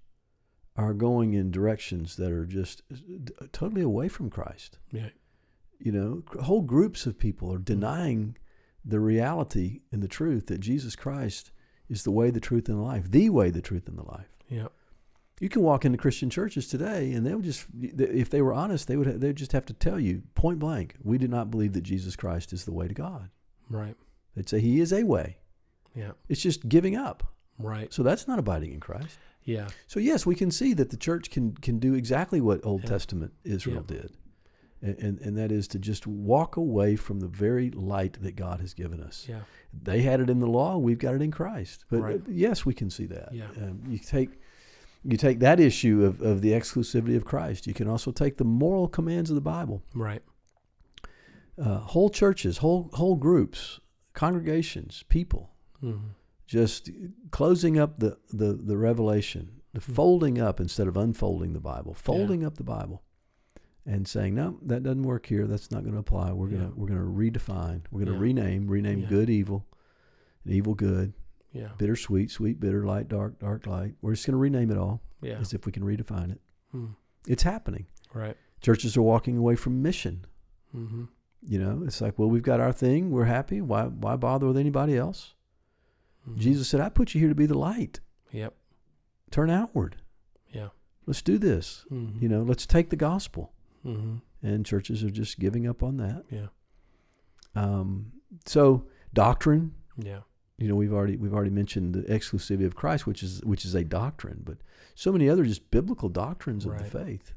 are 0.76 0.92
going 0.94 1.34
in 1.34 1.50
directions 1.50 2.16
that 2.16 2.30
are 2.30 2.46
just 2.46 2.82
totally 3.52 3.82
away 3.82 4.08
from 4.08 4.30
Christ. 4.30 4.78
Yeah. 4.92 5.08
You 5.78 5.92
know, 5.92 6.22
whole 6.42 6.62
groups 6.62 7.06
of 7.06 7.18
people 7.18 7.52
are 7.52 7.58
denying 7.58 8.36
the 8.84 9.00
reality 9.00 9.80
and 9.90 10.02
the 10.02 10.08
truth 10.08 10.46
that 10.46 10.60
Jesus 10.60 10.94
Christ 10.96 11.50
is 11.88 12.02
the 12.02 12.10
way, 12.10 12.30
the 12.30 12.40
truth, 12.40 12.68
and 12.68 12.78
the 12.78 12.82
life, 12.82 13.10
the 13.10 13.30
way, 13.30 13.50
the 13.50 13.60
truth, 13.62 13.88
and 13.88 13.98
the 13.98 14.04
life. 14.04 14.28
Yeah. 14.48 14.68
You 15.40 15.49
can 15.50 15.62
walk 15.62 15.85
into 15.85 15.99
Christian 15.99 16.31
churches 16.31 16.66
today, 16.66 17.12
and 17.12 17.26
they 17.26 17.35
would 17.35 17.45
just, 17.45 17.66
if 17.78 18.31
they 18.31 18.40
were 18.40 18.55
honest, 18.55 18.88
they 18.88 18.97
would 18.97 19.21
they'd 19.21 19.37
just 19.37 19.52
have 19.52 19.66
to 19.66 19.75
tell 19.75 20.00
you 20.00 20.23
point 20.35 20.59
blank, 20.59 20.95
we 21.02 21.19
do 21.19 21.28
not 21.28 21.50
believe 21.50 21.75
that 21.75 21.83
Jesus 21.83 22.16
Christ 22.16 22.52
is 22.55 22.64
the 22.64 22.73
way 22.73 22.88
to 22.88 22.95
God. 22.95 23.28
Right. 23.69 23.97
They'd 24.35 24.49
say 24.49 24.61
He 24.61 24.81
is 24.81 24.93
a 24.93 25.02
way. 25.05 25.38
Yeah. 25.95 26.12
It's 26.28 26.40
just 26.40 26.69
giving 26.69 26.97
up. 26.97 27.35
Right. 27.59 27.93
So 27.93 28.02
that's 28.02 28.26
not 28.26 28.38
abiding 28.38 28.73
in 28.73 28.81
Christ. 28.81 29.19
Yeah. 29.45 29.69
So 29.87 30.00
yes, 30.00 30.25
we 30.26 30.35
can 30.35 30.50
see 30.50 30.73
that 30.75 30.90
the 30.90 30.97
church 30.97 31.31
can 31.31 31.52
can 31.55 31.78
do 31.78 31.95
exactly 31.95 32.40
what 32.40 32.64
Old 32.64 32.83
Yeah. 32.83 32.88
Testament 32.90 33.33
Israel 33.45 33.85
Yeah. 33.88 33.97
did, 34.00 34.16
and, 34.83 34.99
and 34.99 35.21
and 35.21 35.38
that 35.38 35.52
is 35.52 35.69
to 35.69 35.78
just 35.78 36.07
walk 36.07 36.57
away 36.57 36.97
from 36.97 37.21
the 37.21 37.28
very 37.28 37.71
light 37.71 38.19
that 38.23 38.37
God 38.37 38.61
has 38.61 38.73
given 38.75 39.00
us. 39.02 39.26
Yeah. 39.28 39.40
They 39.73 40.00
had 40.02 40.21
it 40.21 40.28
in 40.31 40.40
the 40.40 40.47
law; 40.49 40.78
we've 40.78 40.99
got 40.99 41.14
it 41.14 41.21
in 41.23 41.31
Christ. 41.31 41.85
But 41.90 42.00
Right. 42.00 42.16
uh, 42.16 42.25
yes, 42.28 42.64
we 42.66 42.73
can 42.75 42.88
see 42.90 43.07
that. 43.07 43.28
Yeah. 43.33 43.49
Um, 43.57 43.83
you 43.88 43.99
take 43.99 44.31
you 45.08 45.16
take 45.16 45.38
that 45.40 45.60
issue 45.60 46.04
of, 46.04 46.20
of 46.20 46.40
the 46.42 46.50
exclusivity 46.52 47.16
of 47.16 47.25
Christ. 47.25 47.66
You 47.66 47.75
can 47.75 47.88
also 47.88 48.10
take 48.10 48.36
the 48.38 48.44
moral 48.44 48.88
commands 48.88 49.30
of 49.30 49.34
the 49.36 49.40
Bible. 49.40 49.82
Right. 49.94 50.22
Uh, 51.58 51.78
whole 51.78 52.10
churches, 52.10 52.58
whole 52.58 52.90
whole 52.94 53.16
groups, 53.16 53.80
congregations, 54.12 55.04
people 55.08 55.50
Mm-hmm. 55.82 56.08
just 56.47 56.90
closing 57.30 57.78
up 57.78 57.99
the, 58.00 58.16
the, 58.30 58.54
the 58.54 58.76
revelation, 58.78 59.60
the 59.75 59.80
Hmm. 59.80 59.92
folding 59.92 60.38
up 60.40 60.58
instead 60.58 60.88
of 60.88 60.97
unfolding 60.97 61.52
the 61.52 61.60
Bible, 61.60 61.92
folding 61.92 62.42
up 62.45 62.56
the 62.56 62.64
Bible, 62.64 63.02
and 63.84 64.08
saying, 64.08 64.34
no, 64.34 64.58
that 64.62 64.82
doesn't 64.82 65.02
work 65.02 65.26
here. 65.26 65.47
That's 65.47 65.71
not 65.71 65.82
going 65.82 65.92
to 65.92 66.00
apply. 66.00 66.32
We're 66.32 66.49
gonna 66.49 66.73
we're 66.75 66.88
gonna 66.88 67.00
redefine. 67.02 67.82
We're 67.90 68.00
gonna 68.04 68.16
Yeah. 68.16 68.23
rename, 68.23 68.66
rename 68.69 69.00
Yeah. 69.00 69.08
good 69.08 69.28
evil, 69.30 69.66
and 70.45 70.52
evil 70.54 70.75
good, 70.75 71.12
Yeah. 71.56 71.69
bitter 71.78 71.97
sweet, 71.97 72.30
sweet 72.30 72.60
bitter, 72.60 72.84
light 72.84 73.08
dark, 73.08 73.38
dark 73.38 73.66
light. 73.66 73.95
We're 74.02 74.12
just 74.14 74.26
gonna 74.26 74.38
rename 74.38 74.71
it 74.71 74.76
all 74.78 75.00
Yeah. 75.23 75.38
as 75.38 75.52
if 75.54 75.66
we 75.66 75.73
can 75.73 75.82
redefine 75.84 76.30
it. 76.32 76.40
Hmm. 76.73 76.86
It's 77.26 77.42
happening. 77.42 77.86
Right. 78.14 78.36
Churches 78.60 78.97
are 78.97 79.02
walking 79.02 79.36
away 79.36 79.56
from 79.56 79.82
mission. 79.82 80.25
Mm-hmm. 80.75 81.04
You 81.42 81.58
know, 81.58 81.82
it's 81.86 82.00
like, 82.00 82.19
well, 82.19 82.28
we've 82.28 82.42
got 82.42 82.60
our 82.60 82.73
thing. 82.73 83.10
We're 83.10 83.25
happy. 83.25 83.60
Why 83.60 83.84
why 83.84 84.16
bother 84.16 84.47
with 84.47 84.56
anybody 84.56 84.97
else? 84.97 85.34
Mm-hmm. 86.28 86.40
Jesus 86.40 86.69
said, 86.69 86.80
I 86.80 86.88
put 86.88 87.14
you 87.14 87.21
here 87.21 87.28
to 87.28 87.34
be 87.34 87.47
the 87.47 87.58
light. 87.58 88.00
Yep. 88.32 88.54
Turn 89.30 89.50
outward. 89.50 89.97
Yeah. 90.50 90.69
Let's 91.06 91.23
do 91.23 91.38
this. 91.38 91.84
Mm-hmm. 91.90 92.23
You 92.23 92.28
know, 92.28 92.42
let's 92.42 92.66
take 92.66 92.90
the 92.90 92.97
gospel. 92.97 93.52
Mm-hmm. 93.84 94.16
And 94.47 94.66
churches 94.66 95.02
are 95.04 95.10
just 95.10 95.38
giving 95.38 95.66
up 95.66 95.82
on 95.82 95.97
that. 95.99 96.25
Yeah. 96.30 96.49
Um, 97.54 98.12
so 98.45 98.86
doctrine, 99.14 99.75
Yeah. 99.97 100.21
You 100.58 100.69
know, 100.69 100.75
we've 100.75 100.92
already 100.92 101.16
we've 101.16 101.34
already 101.34 101.50
mentioned 101.50 101.95
the 101.95 102.02
exclusivity 102.02 102.64
of 102.66 102.75
Christ, 102.75 103.06
which 103.06 103.23
is 103.23 103.40
which 103.45 103.64
is 103.64 103.75
a 103.75 103.84
doctrine, 103.84 104.40
but 104.45 104.56
so 104.95 105.12
many 105.12 105.28
other 105.28 105.45
just 105.45 105.71
biblical 105.71 106.08
doctrines 106.08 106.64
of 106.66 106.78
the 106.78 106.84
faith. 106.84 107.32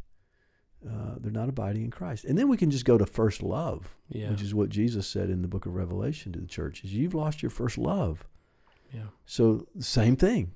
Uh, 0.88 1.15
they're 1.19 1.29
not 1.32 1.49
abiding 1.49 1.84
in 1.84 1.91
Christ. 1.91 2.23
And 2.23 2.38
then 2.38 2.47
we 2.47 2.55
can 2.55 2.71
just 2.71 2.86
go 2.86 2.97
to 2.97 3.05
first 3.05 3.43
love, 3.43 3.97
Yeah. 4.08 4.29
which 4.32 4.41
is 4.41 4.55
what 4.55 4.69
Jesus 4.69 5.05
said 5.08 5.29
in 5.29 5.41
the 5.41 5.47
book 5.49 5.65
of 5.65 5.75
Revelation 5.75 6.32
to 6.32 6.39
the 6.39 6.47
church 6.47 6.86
is 6.86 6.93
you've 6.93 7.13
lost 7.13 7.43
your 7.43 7.49
first 7.49 7.77
love. 7.77 8.25
yeah. 8.93 9.08
So 9.25 9.67
same 9.79 10.15
thing. 10.15 10.53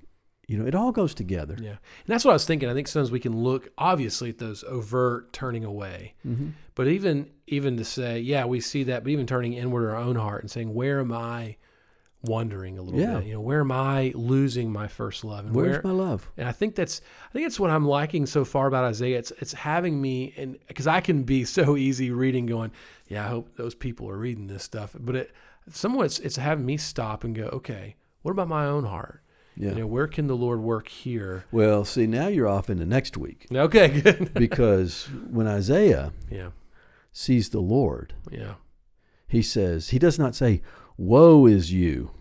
You 0.48 0.58
know, 0.58 0.66
it 0.66 0.76
all 0.76 0.94
goes 0.94 1.14
together. 1.14 1.58
Yeah. 1.60 1.72
And 1.72 1.78
that's 2.08 2.24
what 2.24 2.32
I 2.32 2.36
was 2.36 2.46
thinking. 2.46 2.70
I 2.70 2.74
think 2.74 2.88
sometimes 2.88 3.12
we 3.12 3.20
can 3.20 3.36
look 3.36 3.68
obviously 3.78 4.30
at 4.30 4.38
those 4.38 4.64
overt 4.64 5.34
turning 5.34 5.66
away, 5.66 6.14
Mm-hmm. 6.26 6.50
but 6.74 6.88
even 6.88 7.30
even 7.48 7.76
to 7.76 7.84
say, 7.84 8.20
yeah, 8.22 8.46
we 8.46 8.62
see 8.62 8.84
that, 8.84 9.04
but 9.04 9.10
even 9.10 9.28
turning 9.28 9.52
inward 9.52 9.84
in 9.84 9.90
our 9.90 9.98
own 9.98 10.16
heart 10.16 10.42
and 10.42 10.50
saying, 10.50 10.74
where 10.74 11.02
am 11.02 11.12
I 11.12 11.58
wandering 12.24 12.78
a 12.78 12.82
little 12.82 13.00
Yeah. 13.00 13.18
bit? 13.20 13.28
You 13.28 13.34
know, 13.34 13.42
where 13.42 13.60
am 13.60 13.72
I 13.72 14.12
losing 14.16 14.72
my 14.72 14.88
first 14.88 15.24
love? 15.24 15.46
And 15.46 15.54
Where's 15.56 15.84
where, 15.84 15.94
my 15.94 16.04
love? 16.04 16.32
And 16.38 16.48
I 16.48 16.52
think 16.52 16.76
that's 16.76 17.02
I 17.30 17.34
think 17.34 17.46
that's 17.46 17.60
what 17.60 17.70
I'm 17.70 17.86
liking 17.86 18.26
so 18.26 18.46
far 18.46 18.68
about 18.68 18.86
Isaiah. 18.86 19.20
It's 19.20 19.32
it's 19.40 19.54
having 19.54 20.02
me 20.02 20.34
and 20.38 20.58
because 20.68 20.88
I 20.88 21.02
can 21.02 21.24
be 21.24 21.44
so 21.60 21.76
easy 21.78 22.12
reading, 22.12 22.46
going, 22.46 22.72
yeah, 23.08 23.26
I 23.26 23.28
hope 23.28 23.56
those 23.58 23.76
people 23.76 24.10
are 24.10 24.18
reading 24.18 24.48
this 24.48 24.64
stuff. 24.64 24.96
But 25.00 25.16
it 25.16 25.32
somewhat 25.70 26.06
it's, 26.06 26.20
it's 26.20 26.38
having 26.38 26.66
me 26.66 26.78
stop 26.78 27.24
and 27.24 27.36
go, 27.36 27.44
okay, 27.46 27.96
what 28.22 28.32
about 28.32 28.48
my 28.48 28.66
own 28.66 28.86
heart? 28.86 29.20
Yeah. 29.56 29.70
You 29.70 29.76
know, 29.76 29.88
where 29.88 30.08
can 30.08 30.26
the 30.26 30.36
Lord 30.36 30.62
work 30.62 30.88
here? 30.88 31.46
Well, 31.52 31.86
see, 31.86 32.08
now 32.08 32.28
you're 32.28 32.48
off 32.48 32.72
into 32.72 32.86
next 32.88 33.18
week 33.18 33.46
Okay, 33.54 33.88
good. 34.02 34.34
because 34.34 35.06
when 35.30 35.46
Isaiah 35.46 36.12
yeah, 36.32 36.50
sees 37.12 37.50
the 37.50 37.60
Lord, 37.60 38.16
yeah. 38.32 38.56
he 39.28 39.44
says, 39.44 39.90
he 39.90 40.00
does 40.00 40.18
not 40.18 40.34
say, 40.34 40.64
Woe 40.98 41.46
is 41.46 41.72
you, 41.74 42.12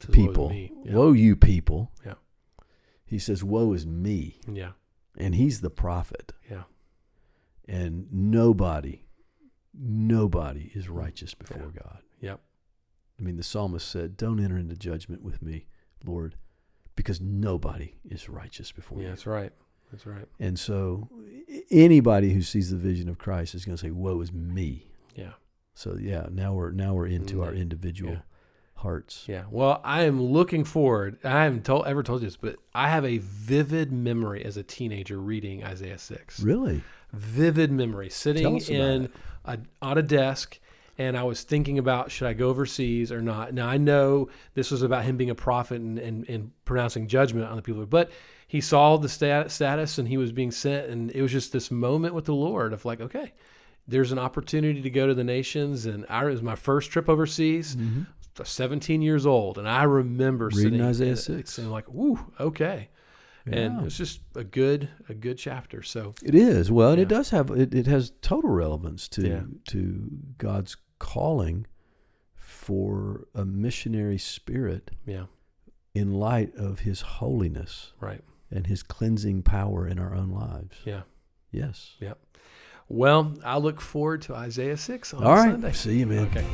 Says, 0.00 0.14
people. 0.14 0.48
me." 0.50 0.72
Yeah. 0.84 0.94
Woe, 0.94 1.12
you 1.12 1.36
people. 1.36 1.92
Yeah. 2.04 2.14
He 3.04 3.18
says, 3.18 3.42
Woe 3.44 3.72
is 3.72 3.86
me. 3.86 4.40
Yeah, 4.50 4.72
And 5.16 5.34
he's 5.34 5.60
the 5.60 5.70
prophet. 5.70 6.32
yeah, 6.50 6.62
And 7.68 8.06
nobody, 8.12 9.04
nobody 9.74 10.70
is 10.74 10.88
righteous 10.88 11.34
before 11.34 11.72
God. 11.76 12.00
yep, 12.20 12.40
I 13.18 13.22
mean, 13.22 13.36
the 13.36 13.42
psalmist 13.42 13.88
said, 13.88 14.16
Don't 14.16 14.42
enter 14.42 14.56
into 14.56 14.76
judgment 14.76 15.22
with 15.24 15.42
me, 15.42 15.66
Lord, 16.04 16.36
because 16.96 17.20
nobody 17.20 17.94
is 18.04 18.28
righteous 18.28 18.72
before 18.72 18.98
yeah. 18.98 19.04
you. 19.04 19.10
That's 19.10 19.26
right. 19.26 19.52
That's 19.90 20.06
right. 20.06 20.26
And 20.38 20.56
so 20.58 21.08
anybody 21.70 22.32
who 22.32 22.42
sees 22.42 22.70
the 22.70 22.76
vision 22.76 23.08
of 23.08 23.18
Christ 23.18 23.54
is 23.56 23.64
going 23.64 23.76
to 23.76 23.80
say, 23.82 23.90
Woe 23.90 24.20
is 24.20 24.32
me. 24.32 24.86
Yeah, 25.16 25.32
So 25.74 25.96
yeah, 26.00 26.26
now 26.30 26.52
we're 26.54 26.72
now 26.72 26.94
we're 26.94 27.06
into 27.06 27.42
our 27.42 27.52
Mm, 27.52 27.60
individual 27.60 28.12
yeah. 28.12 28.18
hearts. 28.76 29.24
yeah. 29.26 29.44
Well, 29.50 29.80
I 29.84 30.02
am 30.02 30.22
looking 30.22 30.64
forward. 30.64 31.18
I 31.24 31.44
haven't 31.44 31.64
told 31.64 31.86
ever 31.86 32.02
told 32.02 32.22
you 32.22 32.26
this, 32.28 32.36
but 32.36 32.56
I 32.74 32.88
have 32.88 33.04
a 33.04 33.18
vivid 33.18 33.92
memory 33.92 34.44
as 34.44 34.56
a 34.56 34.62
teenager 34.62 35.18
reading 35.18 35.64
Isaiah 35.64 35.98
six. 35.98 36.40
Really? 36.40 36.82
vivid 37.12 37.72
memory 37.72 38.08
sitting 38.08 38.44
Tell 38.44 38.54
us 38.56 38.68
about 38.68 38.76
in 38.76 39.08
a, 39.44 39.58
on 39.82 39.98
a 39.98 40.02
desk 40.02 40.60
and 40.96 41.16
I 41.16 41.24
was 41.24 41.42
thinking 41.42 41.76
about 41.76 42.12
should 42.12 42.28
I 42.28 42.34
go 42.34 42.48
overseas 42.50 43.10
or 43.10 43.20
not. 43.20 43.52
Now 43.52 43.66
I 43.68 43.78
know 43.78 44.28
this 44.54 44.70
was 44.70 44.82
about 44.82 45.04
him 45.04 45.16
being 45.16 45.30
a 45.30 45.34
prophet 45.34 45.80
and, 45.80 45.98
and, 45.98 46.28
and 46.28 46.52
pronouncing 46.64 47.08
judgment 47.08 47.46
on 47.48 47.56
the 47.56 47.62
people, 47.62 47.84
but 47.84 48.12
he 48.46 48.60
saw 48.60 48.96
the 48.96 49.08
stat, 49.08 49.50
status 49.50 49.98
and 49.98 50.06
he 50.06 50.18
was 50.18 50.30
being 50.30 50.52
sent, 50.52 50.88
and 50.88 51.10
it 51.10 51.20
was 51.22 51.32
just 51.32 51.52
this 51.52 51.70
moment 51.72 52.14
with 52.14 52.26
the 52.26 52.34
Lord 52.34 52.72
of 52.72 52.84
like, 52.84 53.00
okay, 53.00 53.32
there's 53.90 54.12
an 54.12 54.18
opportunity 54.18 54.80
to 54.82 54.90
go 54.90 55.06
to 55.06 55.14
the 55.14 55.24
nations, 55.24 55.86
and 55.86 56.06
I, 56.08 56.24
it 56.24 56.30
was 56.30 56.42
my 56.42 56.56
first 56.56 56.90
trip 56.90 57.08
overseas. 57.08 57.76
Mm-hmm. 57.76 58.02
17 58.42 59.02
years 59.02 59.26
old, 59.26 59.58
and 59.58 59.68
I 59.68 59.82
remember 59.82 60.46
Reading 60.46 60.62
sitting 60.62 60.80
Isaiah 60.80 61.16
6. 61.16 61.58
and 61.58 61.70
like, 61.70 61.86
"Woo, 61.92 62.18
okay," 62.40 62.88
and 63.44 63.80
Yeah. 63.80 63.84
it's 63.84 63.98
just 63.98 64.20
a 64.34 64.44
good 64.44 64.88
a 65.10 65.14
good 65.14 65.36
chapter. 65.36 65.82
So 65.82 66.14
It 66.22 66.34
is 66.34 66.70
well, 66.72 66.92
and 66.92 67.00
it 67.02 67.08
does 67.08 67.30
have 67.30 67.50
it, 67.50 67.74
it 67.74 67.86
has 67.86 68.12
total 68.22 68.48
relevance 68.50 69.08
to 69.10 69.28
Yeah. 69.28 69.42
to 69.68 70.08
God's 70.38 70.78
calling 70.98 71.66
for 72.34 73.26
a 73.34 73.44
missionary 73.44 74.18
spirit 74.18 74.90
yeah, 75.06 75.26
in 75.94 76.12
light 76.12 76.54
of 76.56 76.80
His 76.80 77.00
holiness 77.02 77.92
right, 78.00 78.22
and 78.50 78.66
His 78.68 78.82
cleansing 78.82 79.42
power 79.42 79.86
in 79.86 79.98
our 79.98 80.14
own 80.14 80.30
lives. 80.30 80.76
yeah. 80.84 81.02
Yes. 81.52 81.96
Well, 82.90 83.34
I 83.44 83.56
look 83.58 83.80
forward 83.80 84.22
to 84.22 84.34
Isaiah 84.34 84.76
six 84.76 85.14
on 85.14 85.22
All 85.22 85.36
right. 85.36 85.52
Sunday. 85.52 85.72
See 85.72 86.00
you, 86.00 86.06
man. 86.06 86.26
Okay. 86.26 86.44